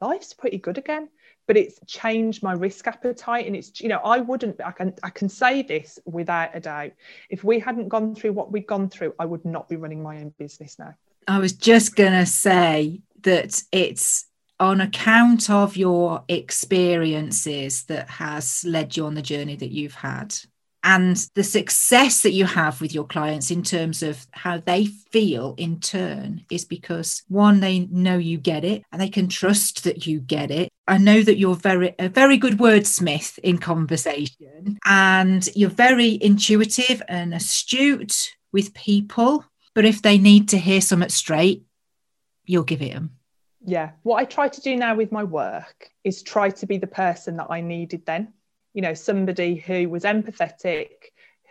life's 0.00 0.34
pretty 0.34 0.58
good 0.58 0.78
again. 0.78 1.08
But 1.46 1.56
it's 1.56 1.78
changed 1.86 2.42
my 2.42 2.52
risk 2.52 2.86
appetite 2.88 3.46
and 3.46 3.54
it's 3.54 3.80
you 3.80 3.88
know 3.88 4.00
i 4.04 4.18
wouldn't 4.18 4.60
i 4.64 4.72
can 4.72 4.94
i 5.04 5.10
can 5.10 5.28
say 5.28 5.62
this 5.62 5.98
without 6.04 6.50
a 6.54 6.60
doubt. 6.60 6.92
If 7.30 7.44
we 7.44 7.60
hadn't 7.60 7.88
gone 7.88 8.14
through 8.14 8.32
what 8.32 8.50
we'd 8.50 8.66
gone 8.66 8.88
through 8.88 9.14
i 9.18 9.24
would 9.24 9.44
not 9.44 9.68
be 9.68 9.76
running 9.76 10.02
my 10.02 10.16
own 10.16 10.34
business 10.38 10.78
now. 10.78 10.94
I 11.28 11.38
was 11.38 11.52
just 11.52 11.94
going 11.96 12.12
to 12.12 12.26
say 12.26 13.00
that 13.22 13.62
it's 13.72 14.26
on 14.58 14.80
account 14.80 15.50
of 15.50 15.76
your 15.76 16.24
experiences 16.28 17.84
that 17.84 18.08
has 18.08 18.64
led 18.64 18.96
you 18.96 19.06
on 19.06 19.14
the 19.14 19.22
journey 19.22 19.56
that 19.56 19.70
you've 19.70 19.94
had 19.94 20.34
and 20.86 21.16
the 21.34 21.42
success 21.42 22.22
that 22.22 22.30
you 22.30 22.44
have 22.44 22.80
with 22.80 22.94
your 22.94 23.04
clients 23.04 23.50
in 23.50 23.64
terms 23.64 24.04
of 24.04 24.24
how 24.30 24.58
they 24.58 24.86
feel 24.86 25.56
in 25.58 25.80
turn 25.80 26.44
is 26.48 26.64
because 26.64 27.24
one 27.26 27.58
they 27.58 27.80
know 27.90 28.16
you 28.16 28.38
get 28.38 28.64
it 28.64 28.84
and 28.92 29.02
they 29.02 29.08
can 29.08 29.28
trust 29.28 29.82
that 29.82 30.06
you 30.06 30.20
get 30.20 30.52
it. 30.52 30.68
I 30.86 30.98
know 30.98 31.22
that 31.22 31.38
you're 31.38 31.56
very 31.56 31.92
a 31.98 32.08
very 32.08 32.36
good 32.36 32.58
wordsmith 32.58 33.36
in 33.40 33.58
conversation 33.58 34.78
and 34.86 35.48
you're 35.56 35.70
very 35.70 36.18
intuitive 36.22 37.02
and 37.08 37.34
astute 37.34 38.36
with 38.52 38.72
people 38.72 39.44
but 39.74 39.84
if 39.84 40.02
they 40.02 40.18
need 40.18 40.48
to 40.50 40.58
hear 40.58 40.80
something 40.80 41.08
straight 41.08 41.64
you'll 42.44 42.62
give 42.62 42.80
it 42.80 42.92
them 42.92 43.15
yeah 43.66 43.90
what 44.02 44.16
i 44.16 44.24
try 44.24 44.48
to 44.48 44.60
do 44.60 44.76
now 44.76 44.94
with 44.94 45.12
my 45.12 45.24
work 45.24 45.90
is 46.04 46.22
try 46.22 46.48
to 46.48 46.66
be 46.66 46.78
the 46.78 46.86
person 46.86 47.36
that 47.36 47.48
i 47.50 47.60
needed 47.60 48.04
then 48.06 48.32
you 48.72 48.82
know 48.82 48.94
somebody 48.94 49.56
who 49.56 49.88
was 49.88 50.04
empathetic 50.04 50.90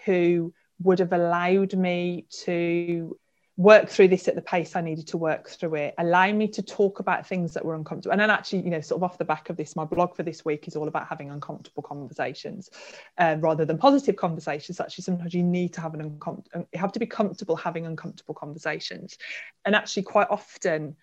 who 0.06 0.54
would 0.82 1.00
have 1.00 1.14
allowed 1.14 1.74
me 1.74 2.26
to 2.30 3.18
work 3.58 3.88
through 3.88 4.10
this 4.10 4.28
at 4.28 4.36
the 4.36 4.42
pace 4.42 4.76
I 4.76 4.82
needed 4.82 5.08
to 5.08 5.18
work 5.18 5.48
through 5.48 5.76
it, 5.76 5.96
allow 5.98 6.30
me 6.32 6.48
to 6.50 6.62
talk 6.62 7.00
about 7.00 7.26
things 7.26 7.54
that 7.54 7.64
were 7.64 7.76
uncomfortable. 7.76 8.12
And 8.12 8.20
then 8.20 8.30
actually, 8.30 8.64
you 8.64 8.70
know, 8.70 8.82
sort 8.82 9.00
of 9.00 9.04
off 9.04 9.18
the 9.18 9.24
back 9.24 9.50
of 9.50 9.56
this, 9.56 9.78
my 9.78 9.86
blog 9.86 10.14
for 10.14 10.24
this 10.24 10.44
week 10.44 10.68
is 10.68 10.76
all 10.76 10.90
about 10.90 11.08
having 11.08 11.32
uncomfortable 11.32 11.82
conversations 11.82 12.70
um, 13.18 13.40
rather 13.40 13.64
than 13.64 13.78
positive 13.78 14.18
conversations. 14.18 14.82
Actually, 14.82 15.04
sometimes 15.04 15.34
you 15.34 15.44
need 15.44 15.74
to 15.74 15.82
have 15.82 15.94
an 15.94 16.02
uncomfortable, 16.02 16.68
you 16.74 16.80
have 16.80 16.92
to 16.92 17.00
be 17.00 17.06
comfortable 17.06 17.56
having 17.56 17.86
uncomfortable 17.86 18.36
conversations. 18.36 19.18
And 19.64 19.74
actually, 19.74 20.04
quite 20.04 20.28
often, 20.30 20.98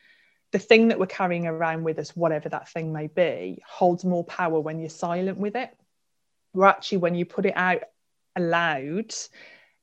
the 0.53 0.59
thing 0.59 0.89
that 0.89 0.99
we're 0.99 1.07
carrying 1.07 1.47
around 1.47 1.83
with 1.83 1.99
us, 1.99 2.15
whatever 2.15 2.49
that 2.51 2.69
thing 2.69 2.93
may 2.93 3.07
be, 3.07 3.63
holds 3.67 4.05
more 4.05 4.25
power 4.25 4.61
when 4.61 4.79
you're 4.79 4.91
silent 4.91 5.39
with 5.39 5.57
it. 5.57 5.71
Where 6.53 6.69
actually, 6.69 6.99
when 6.99 7.15
you 7.15 7.25
put 7.25 7.47
it 7.47 7.57
out 7.57 7.83
aloud 8.37 9.15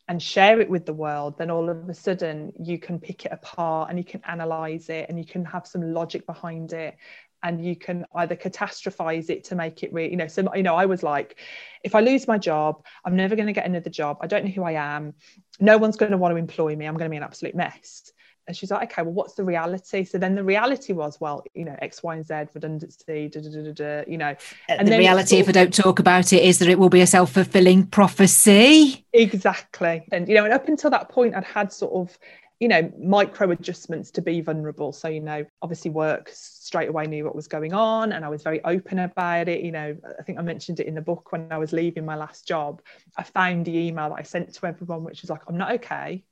and 0.08 0.22
share 0.22 0.62
it 0.62 0.70
with 0.70 0.86
the 0.86 0.94
world, 0.94 1.38
then 1.38 1.50
all 1.50 1.70
of 1.70 1.90
a 1.90 1.94
sudden 1.94 2.54
you 2.60 2.78
can 2.78 3.00
pick 3.00 3.26
it 3.26 3.32
apart 3.32 3.90
and 3.90 3.98
you 3.98 4.06
can 4.06 4.22
analyze 4.28 4.90
it 4.90 5.08
and 5.10 5.18
you 5.18 5.26
can 5.26 5.44
have 5.46 5.66
some 5.66 5.94
logic 5.94 6.26
behind 6.28 6.72
it 6.74 6.96
and 7.42 7.64
you 7.64 7.76
can 7.76 8.06
either 8.16 8.36
catastrophize 8.36 9.30
it 9.30 9.46
to 9.46 9.56
make 9.56 9.82
it 9.82 9.94
real 9.94 10.10
you 10.10 10.18
know 10.18 10.28
so 10.28 10.54
you 10.54 10.62
know 10.62 10.76
i 10.76 10.86
was 10.86 11.04
like 11.04 11.38
if 11.86 11.96
i 11.96 12.02
lose 12.02 12.28
my 12.28 12.38
job 12.38 12.84
i'm 13.06 13.16
never 13.16 13.34
going 13.34 13.48
to 13.48 13.54
get 13.54 13.66
another 13.66 13.90
job. 13.90 14.18
I 14.20 14.28
don't 14.28 14.44
know 14.44 14.52
who 14.52 14.64
i 14.64 14.74
am. 14.74 15.14
No 15.58 15.78
one's 15.78 15.96
going 15.96 16.12
to 16.12 16.18
want 16.18 16.34
to 16.34 16.36
employ 16.36 16.76
me. 16.76 16.86
I'm 16.86 16.98
going 16.98 17.10
to 17.10 17.14
be 17.14 17.16
an 17.16 17.24
absolute 17.24 17.56
mess 17.56 18.12
and 18.50 18.58
she's 18.58 18.72
like 18.72 18.92
okay 18.92 19.04
well 19.04 19.14
what's 19.14 19.36
the 19.36 19.44
reality? 19.44 20.04
So 20.04 20.18
then 20.18 20.34
the 20.34 20.44
reality 20.44 20.92
was 20.92 21.22
well 21.22 21.44
you 21.54 21.64
know 21.64 21.76
x 21.82 22.04
y 22.04 22.16
and 22.16 22.26
z 22.26 22.34
redundancy 22.54 23.30
da, 23.30 23.42
da, 23.42 23.50
da, 23.50 23.72
da, 23.72 24.04
you 24.12 24.18
know. 24.18 24.32
Uh, 24.68 24.74
and 24.80 24.88
the 24.88 24.98
reality 24.98 25.38
if 25.38 25.48
i 25.48 25.52
don't 25.52 25.74
talk 25.74 26.00
about 26.00 26.34
it 26.34 26.44
is 26.44 26.58
that 26.60 26.68
it 26.68 26.80
will 26.80 26.90
be 26.90 27.02
a 27.02 27.08
self-fulfilling 27.08 27.86
prophecy. 27.88 29.06
Exactly. 29.14 30.06
And 30.12 30.28
you 30.28 30.34
know 30.36 30.44
and 30.44 30.54
up 30.54 30.68
until 30.68 30.90
that 30.90 31.10
point 31.10 31.36
i'd 31.36 31.46
had 31.46 31.72
sort 31.72 31.94
of 31.94 32.18
you 32.60 32.68
know 32.68 32.92
micro 33.00 33.52
adjustments 33.52 34.10
to 34.12 34.22
be 34.22 34.42
vulnerable. 34.42 34.92
So 34.92 35.08
you 35.08 35.22
know 35.22 35.46
obviously 35.62 35.92
work 35.92 36.32
straight 36.34 36.90
away 36.90 37.06
knew 37.06 37.26
what 37.26 37.36
was 37.36 37.48
going 37.48 37.74
on 37.74 38.12
and 38.12 38.26
i 38.26 38.30
was 38.30 38.42
very 38.42 38.64
open 38.64 38.98
about 38.98 39.48
it. 39.48 39.64
You 39.64 39.72
know 39.72 39.96
i 40.20 40.24
think 40.24 40.40
i 40.40 40.42
mentioned 40.42 40.80
it 40.80 40.88
in 40.88 40.96
the 40.96 41.02
book 41.02 41.32
when 41.32 41.52
i 41.52 41.58
was 41.60 41.72
leaving 41.72 42.04
my 42.04 42.16
last 42.16 42.48
job. 42.48 42.82
I 43.16 43.22
found 43.22 43.66
the 43.66 43.78
email 43.78 44.10
that 44.10 44.20
i 44.20 44.24
sent 44.24 44.56
to 44.56 44.66
everyone 44.66 45.04
which 45.04 45.24
is 45.24 45.30
like 45.30 45.42
i'm 45.48 45.58
not 45.58 45.74
okay 45.74 46.24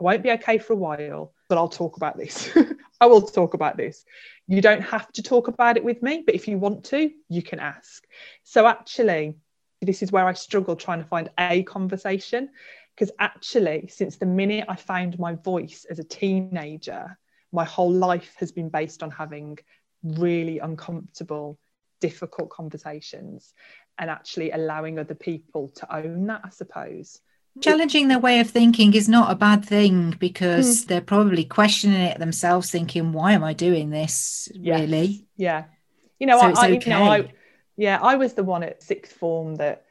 i 0.00 0.02
won't 0.02 0.22
be 0.22 0.30
okay 0.32 0.58
for 0.58 0.72
a 0.72 0.76
while 0.76 1.32
but 1.48 1.58
i'll 1.58 1.68
talk 1.68 1.96
about 1.96 2.16
this. 2.16 2.50
I 3.02 3.06
will 3.06 3.22
talk 3.22 3.54
about 3.54 3.78
this. 3.78 4.04
You 4.46 4.60
don't 4.60 4.82
have 4.82 5.10
to 5.12 5.22
talk 5.22 5.48
about 5.48 5.78
it 5.78 5.84
with 5.84 6.02
me 6.02 6.22
but 6.24 6.34
if 6.34 6.46
you 6.48 6.58
want 6.58 6.84
to 6.86 7.10
you 7.28 7.42
can 7.42 7.58
ask. 7.58 8.04
So 8.44 8.66
actually 8.66 9.34
this 9.82 10.02
is 10.02 10.12
where 10.12 10.26
i 10.26 10.34
struggle 10.34 10.76
trying 10.76 11.02
to 11.02 11.08
find 11.08 11.30
a 11.38 11.62
conversation 11.62 12.50
because 13.00 13.14
actually, 13.18 13.88
since 13.88 14.16
the 14.16 14.26
minute 14.26 14.66
I 14.68 14.76
found 14.76 15.18
my 15.18 15.34
voice 15.34 15.86
as 15.88 15.98
a 15.98 16.04
teenager, 16.04 17.18
my 17.50 17.64
whole 17.64 17.90
life 17.90 18.34
has 18.36 18.52
been 18.52 18.68
based 18.68 19.02
on 19.02 19.10
having 19.10 19.58
really 20.02 20.58
uncomfortable, 20.58 21.58
difficult 22.02 22.50
conversations 22.50 23.54
and 23.98 24.10
actually 24.10 24.50
allowing 24.50 24.98
other 24.98 25.14
people 25.14 25.68
to 25.76 25.96
own 25.96 26.26
that, 26.26 26.42
I 26.44 26.50
suppose. 26.50 27.20
Challenging 27.60 28.08
their 28.08 28.18
way 28.18 28.40
of 28.40 28.48
thinking 28.48 28.94
is 28.94 29.08
not 29.08 29.30
a 29.30 29.34
bad 29.34 29.64
thing 29.64 30.14
because 30.18 30.84
mm. 30.84 30.86
they're 30.86 31.00
probably 31.00 31.44
questioning 31.44 32.00
it 32.00 32.18
themselves, 32.18 32.70
thinking, 32.70 33.12
"Why 33.12 33.32
am 33.32 33.42
I 33.42 33.52
doing 33.54 33.90
this?" 33.90 34.48
Yes. 34.54 34.80
Really? 34.80 35.26
Yeah. 35.36 35.64
You 36.18 36.26
know, 36.26 36.38
so 36.38 36.46
I, 36.46 36.72
okay. 36.72 36.74
you 36.84 36.90
know, 36.90 37.04
I, 37.04 37.32
yeah, 37.76 37.98
I 38.00 38.14
was 38.16 38.34
the 38.34 38.44
one 38.44 38.62
at 38.62 38.82
sixth 38.82 39.12
form 39.12 39.56
that 39.56 39.84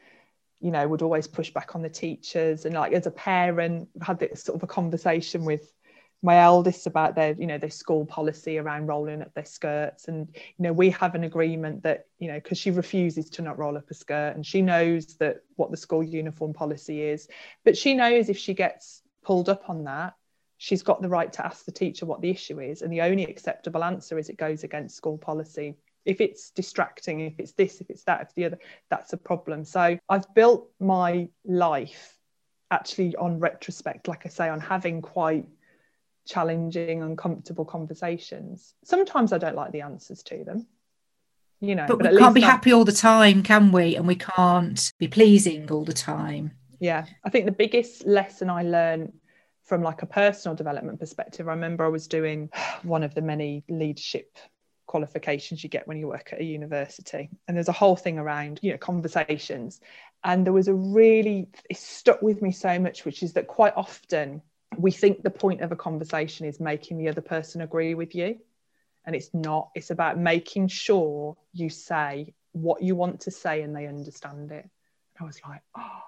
you 0.62 0.72
know 0.72 0.88
would 0.88 1.02
always 1.02 1.28
push 1.28 1.52
back 1.52 1.76
on 1.76 1.82
the 1.82 1.89
teachers 1.89 2.65
and 2.65 2.76
like 2.76 2.93
as 2.93 3.08
a 3.08 3.12
parent 3.12 3.89
had 4.02 4.19
this 4.19 4.43
sort 4.43 4.56
of 4.56 4.63
a 4.63 4.67
conversation 4.67 5.45
with 5.45 5.74
my 6.21 6.39
eldest 6.39 6.86
about 6.86 7.15
their 7.15 7.34
you 7.34 7.47
know 7.47 7.58
their 7.58 7.69
school 7.69 8.05
policy 8.05 8.58
around 8.58 8.88
rolling 8.88 9.21
up 9.21 9.34
their 9.34 9.45
skirts. 9.45 10.08
And 10.08 10.27
you 10.36 10.63
know 10.63 10.73
we 10.73 10.89
have 10.91 11.15
an 11.15 11.23
agreement 11.23 11.84
that 11.84 12.05
you 12.19 12.27
know 12.27 12.39
because 12.39 12.58
she 12.58 12.71
refuses 12.71 13.29
to 13.32 13.41
not 13.41 13.58
roll 13.58 13.77
up 13.77 13.89
a 13.89 13.93
skirt 13.93 14.36
and 14.36 14.45
she 14.45 14.62
knows 14.62 15.17
that 15.17 15.38
what 15.55 15.71
the 15.71 15.77
school 15.77 16.03
uniform 16.03 16.53
policy 16.53 17.01
is 17.01 17.27
but 17.63 17.77
she 17.77 17.93
knows 17.93 18.29
if 18.29 18.38
she 18.38 18.53
gets 18.53 19.01
pulled 19.23 19.49
up 19.49 19.69
on 19.69 19.84
that 19.84 20.13
she's 20.60 20.84
got 20.84 21.01
the 21.01 21.10
right 21.10 21.32
to 21.34 21.45
ask 21.45 21.65
the 21.65 21.71
teacher 21.71 22.05
what 22.05 22.21
the 22.21 22.29
issue 22.29 22.60
is. 22.60 22.84
And 22.84 22.93
the 22.93 23.01
only 23.01 23.23
acceptable 23.23 23.84
answer 23.84 24.19
is 24.19 24.29
it 24.29 24.38
goes 24.38 24.63
against 24.63 24.95
school 24.95 25.17
policy. 25.17 25.77
If 26.05 26.21
it's 26.21 26.51
distracting, 26.51 27.21
if 27.21 27.39
it's 27.39 27.53
this, 27.53 27.82
if 27.82 27.89
it's 27.89 28.03
that, 28.03 28.21
if 28.21 28.36
the 28.36 28.45
other, 28.45 28.60
that's 28.89 29.13
a 29.13 29.17
problem. 29.17 29.63
So 29.63 29.97
I've 30.10 30.34
built 30.36 30.69
my 30.79 31.29
life 31.45 32.17
actually 32.69 33.15
on 33.15 33.39
retrospect, 33.39 34.08
like 34.08 34.25
I 34.25 34.29
say, 34.29 34.49
on 34.49 34.60
having 34.60 35.01
quite 35.01 35.45
challenging, 36.30 37.02
uncomfortable 37.02 37.65
conversations. 37.65 38.76
Sometimes 38.84 39.34
I 39.34 39.38
don't 39.38 39.56
like 39.56 39.72
the 39.72 39.82
answers 39.82 40.24
to 40.24 40.44
them. 40.44 40.68
You 41.60 41.76
know, 41.76 41.86
but, 41.88 42.00
but 42.00 42.13
we 42.13 42.18
can't 42.18 42.36
be 42.36 42.42
happy 42.42 42.72
all 42.72 42.86
the 42.86 42.94
time, 42.94 43.44
can 43.44 43.74
we? 43.74 43.96
And 43.98 44.08
we 44.08 44.15
can't 44.15 44.94
be 44.98 45.10
pleasing 45.10 45.70
all 45.70 45.84
the 45.84 45.92
time. 45.94 46.52
Yeah. 46.80 47.06
I 47.26 47.30
think 47.30 47.46
the 47.46 47.52
biggest 47.52 48.06
lesson 48.06 48.50
I 48.50 48.63
learned 48.63 49.12
from 49.65 49.84
like 49.84 50.02
a 50.02 50.06
personal 50.06 50.56
development 50.56 51.02
perspective, 51.02 51.50
I 51.50 51.52
remember 51.52 51.84
I 51.84 51.89
was 51.89 52.08
doing 52.08 52.50
one 52.84 53.04
of 53.04 53.13
the 53.13 53.22
many 53.22 53.63
leadership 53.68 54.38
qualifications 54.88 55.63
you 55.63 55.70
get 55.70 55.88
when 55.88 55.98
you 55.98 56.08
work 56.08 56.34
at 56.34 56.42
a 56.42 56.44
university 56.44 57.30
and 57.48 57.56
there's 57.56 57.68
a 57.68 57.72
whole 57.72 57.96
thing 57.96 58.18
around 58.18 58.60
you 58.63 58.72
know 58.72 58.78
conversations 58.80 59.82
and 60.24 60.44
there 60.44 60.52
was 60.52 60.68
a 60.68 60.74
really 60.74 61.48
it 61.70 61.78
stuck 61.78 62.24
with 62.24 62.42
me 62.42 62.52
so 62.52 62.80
much 62.80 63.06
which 63.06 63.22
is 63.22 63.34
that 63.34 63.46
quite 63.46 63.74
often 63.76 64.42
we 64.77 64.91
think 64.91 65.23
the 65.23 65.29
point 65.29 65.62
of 65.62 65.71
a 65.71 65.75
conversation 65.75 66.45
is 66.45 66.60
making 66.60 66.97
the 66.97 67.10
other 67.10 67.21
person 67.21 67.62
agree 67.62 67.93
with 67.95 68.15
you. 68.15 68.39
And 69.05 69.15
it's 69.15 69.34
not 69.34 69.69
it's 69.75 69.89
about 69.89 70.19
making 70.19 70.67
sure 70.67 71.36
you 71.53 71.69
say 71.69 72.34
what 72.51 72.82
you 72.82 72.95
want 72.95 73.21
to 73.21 73.32
say 73.32 73.62
and 73.62 73.75
they 73.75 73.88
understand 73.88 74.51
it. 74.51 74.69
I 75.19 75.23
was 75.23 75.41
like 75.47 75.62
oh 75.77 76.03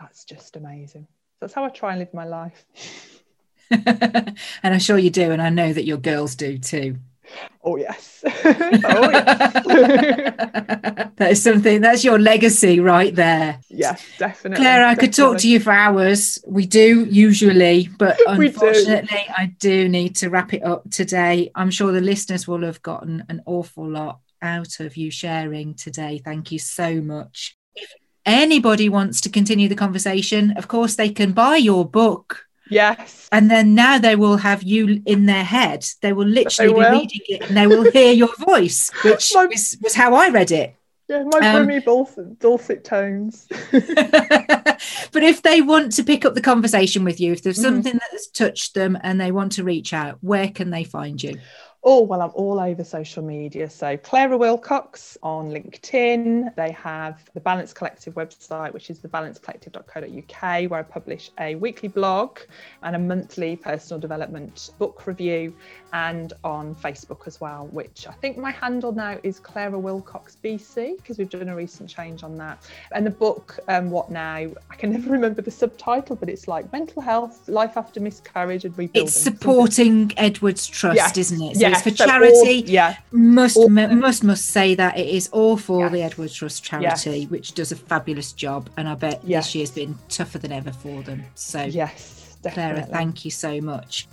that's 0.00 0.24
just 0.24 0.56
amazing. 0.56 1.06
That's 1.40 1.52
how 1.52 1.64
i 1.64 1.68
try 1.68 1.90
and 1.90 1.98
live 1.98 2.14
my 2.14 2.24
life. 2.24 2.64
And 3.70 4.36
i'm 4.62 4.78
sure 4.78 4.98
you 4.98 5.10
do 5.10 5.32
and 5.32 5.42
i 5.42 5.48
know 5.48 5.72
that 5.72 5.84
your 5.84 5.96
girls 5.96 6.34
do 6.34 6.58
too. 6.58 6.96
Oh 7.62 7.76
yes. 7.76 8.22
oh 8.44 9.10
yes. 9.10 9.66
That 11.16 11.30
is 11.30 11.42
something 11.42 11.80
that's 11.80 12.04
your 12.04 12.18
legacy 12.18 12.80
right 12.80 13.14
there. 13.14 13.60
Yes, 13.68 14.04
definitely. 14.18 14.62
Clara, 14.62 14.86
I 14.86 14.94
definitely. 14.94 15.06
could 15.08 15.14
talk 15.14 15.38
to 15.38 15.48
you 15.48 15.60
for 15.60 15.72
hours. 15.72 16.38
We 16.46 16.66
do 16.66 17.04
usually, 17.04 17.88
but 17.98 18.18
unfortunately 18.26 19.24
do. 19.26 19.34
I 19.36 19.54
do 19.58 19.88
need 19.88 20.16
to 20.16 20.30
wrap 20.30 20.54
it 20.54 20.62
up 20.64 20.90
today. 20.90 21.50
I'm 21.54 21.70
sure 21.70 21.92
the 21.92 22.00
listeners 22.00 22.48
will 22.48 22.62
have 22.62 22.82
gotten 22.82 23.24
an 23.28 23.42
awful 23.46 23.88
lot 23.88 24.20
out 24.42 24.80
of 24.80 24.96
you 24.96 25.10
sharing 25.10 25.74
today. 25.74 26.20
Thank 26.24 26.52
you 26.52 26.58
so 26.58 27.00
much. 27.00 27.56
If 27.74 27.92
anybody 28.26 28.88
wants 28.88 29.20
to 29.22 29.28
continue 29.28 29.68
the 29.68 29.74
conversation, 29.74 30.52
of 30.52 30.68
course 30.68 30.96
they 30.96 31.10
can 31.10 31.32
buy 31.32 31.56
your 31.56 31.88
book 31.88 32.44
Yes. 32.70 33.28
And 33.30 33.50
then 33.50 33.74
now 33.74 33.98
they 33.98 34.16
will 34.16 34.38
have 34.38 34.62
you 34.62 35.02
in 35.06 35.26
their 35.26 35.44
head. 35.44 35.86
They 36.00 36.12
will 36.12 36.26
literally 36.26 36.72
they 36.72 36.78
will. 36.78 36.90
be 36.90 36.98
reading 36.98 37.20
it 37.28 37.42
and 37.48 37.56
they 37.56 37.66
will 37.66 37.90
hear 37.90 38.12
your 38.12 38.34
voice, 38.38 38.90
which 39.04 39.32
my, 39.34 39.46
was, 39.46 39.76
was 39.82 39.94
how 39.94 40.14
I 40.14 40.30
read 40.30 40.50
it. 40.50 40.74
Yeah, 41.08 41.24
my 41.24 41.38
um, 41.50 41.66
brummy 41.66 41.80
dulcet, 41.80 42.38
dulcet 42.38 42.82
tones. 42.82 43.46
but 43.70 45.22
if 45.22 45.42
they 45.42 45.60
want 45.60 45.92
to 45.92 46.02
pick 46.02 46.24
up 46.24 46.34
the 46.34 46.40
conversation 46.40 47.04
with 47.04 47.20
you, 47.20 47.32
if 47.32 47.42
there's 47.42 47.56
mm-hmm. 47.56 47.64
something 47.64 47.92
that 47.92 48.10
has 48.12 48.28
touched 48.28 48.74
them 48.74 48.96
and 49.02 49.20
they 49.20 49.30
want 49.30 49.52
to 49.52 49.64
reach 49.64 49.92
out, 49.92 50.18
where 50.22 50.48
can 50.48 50.70
they 50.70 50.84
find 50.84 51.22
you? 51.22 51.38
Oh, 51.86 52.00
well, 52.00 52.22
I'm 52.22 52.30
all 52.32 52.58
over 52.60 52.82
social 52.82 53.22
media. 53.22 53.68
So, 53.68 53.98
Clara 53.98 54.38
Wilcox 54.38 55.18
on 55.22 55.50
LinkedIn. 55.50 56.54
They 56.54 56.72
have 56.72 57.22
the 57.34 57.40
Balance 57.40 57.74
Collective 57.74 58.14
website, 58.14 58.72
which 58.72 58.88
is 58.88 59.00
thebalancecollective.co.uk, 59.00 60.70
where 60.70 60.80
I 60.80 60.82
publish 60.82 61.30
a 61.38 61.56
weekly 61.56 61.90
blog 61.90 62.38
and 62.82 62.96
a 62.96 62.98
monthly 62.98 63.56
personal 63.56 64.00
development 64.00 64.70
book 64.78 65.06
review, 65.06 65.54
and 65.92 66.32
on 66.42 66.74
Facebook 66.74 67.26
as 67.26 67.38
well, 67.38 67.66
which 67.66 68.06
I 68.08 68.12
think 68.12 68.38
my 68.38 68.50
handle 68.50 68.92
now 68.92 69.18
is 69.22 69.38
Clara 69.38 69.78
Wilcox 69.78 70.38
BC, 70.42 70.96
because 70.96 71.18
we've 71.18 71.28
done 71.28 71.50
a 71.50 71.54
recent 71.54 71.90
change 71.90 72.22
on 72.22 72.38
that. 72.38 72.66
And 72.92 73.04
the 73.04 73.10
book, 73.10 73.58
um, 73.68 73.90
What 73.90 74.10
Now? 74.10 74.36
I 74.36 74.74
can 74.78 74.90
never 74.94 75.10
remember 75.10 75.42
the 75.42 75.50
subtitle, 75.50 76.16
but 76.16 76.30
it's 76.30 76.48
like 76.48 76.72
mental 76.72 77.02
health, 77.02 77.46
life 77.46 77.76
after 77.76 78.00
miscarriage, 78.00 78.64
and 78.64 78.76
rebuilding. 78.78 79.06
It's 79.06 79.20
supporting 79.20 80.12
Edwards 80.16 80.66
Trust, 80.66 81.18
isn't 81.18 81.42
it? 81.42 81.56
So 81.56 81.73
for 81.82 81.90
charity. 81.90 82.62
All, 82.62 82.70
yeah. 82.70 82.96
Must 83.12 83.56
all, 83.56 83.68
must 83.68 84.24
must 84.24 84.46
say 84.46 84.74
that 84.74 84.98
it 84.98 85.08
is 85.08 85.28
all 85.28 85.56
for 85.56 85.84
yes. 85.84 85.92
the 85.92 86.02
Edwards 86.02 86.34
Trust 86.34 86.64
charity, 86.64 87.20
yes. 87.20 87.30
which 87.30 87.54
does 87.54 87.72
a 87.72 87.76
fabulous 87.76 88.32
job, 88.32 88.70
and 88.76 88.88
I 88.88 88.94
bet 88.94 89.24
this 89.26 89.54
year's 89.54 89.70
been 89.70 89.98
tougher 90.08 90.38
than 90.38 90.52
ever 90.52 90.72
for 90.72 91.02
them. 91.02 91.24
So 91.34 91.62
yes, 91.62 92.36
definitely. 92.42 92.82
Clara, 92.82 92.92
thank 92.92 93.24
you 93.24 93.30
so 93.30 93.60
much. 93.60 94.08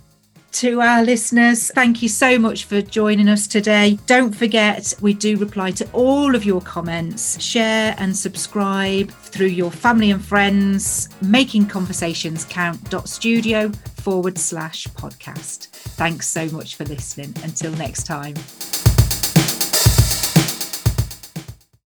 To 0.54 0.82
our 0.82 1.02
listeners, 1.02 1.72
thank 1.72 2.02
you 2.02 2.10
so 2.10 2.38
much 2.38 2.66
for 2.66 2.82
joining 2.82 3.30
us 3.30 3.48
today. 3.48 3.98
Don't 4.06 4.36
forget, 4.36 4.94
we 5.02 5.14
do 5.14 5.38
reply 5.38 5.72
to 5.72 5.90
all 5.92 6.36
of 6.36 6.44
your 6.44 6.62
comments. 6.62 7.42
Share 7.42 7.96
and 7.98 8.16
subscribe 8.16 9.10
through 9.12 9.48
your 9.48 9.72
family 9.72 10.12
and 10.12 10.24
friends. 10.24 11.08
Making 11.22 11.68
conversations 11.68 12.46
count.studio 12.46 13.70
forward 13.70 14.38
slash 14.38 14.88
podcast. 14.90 15.68
Thanks 15.68 16.28
so 16.28 16.46
much 16.50 16.76
for 16.76 16.84
listening. 16.84 17.34
Until 17.44 17.72
next 17.74 18.04
time. 18.04 18.36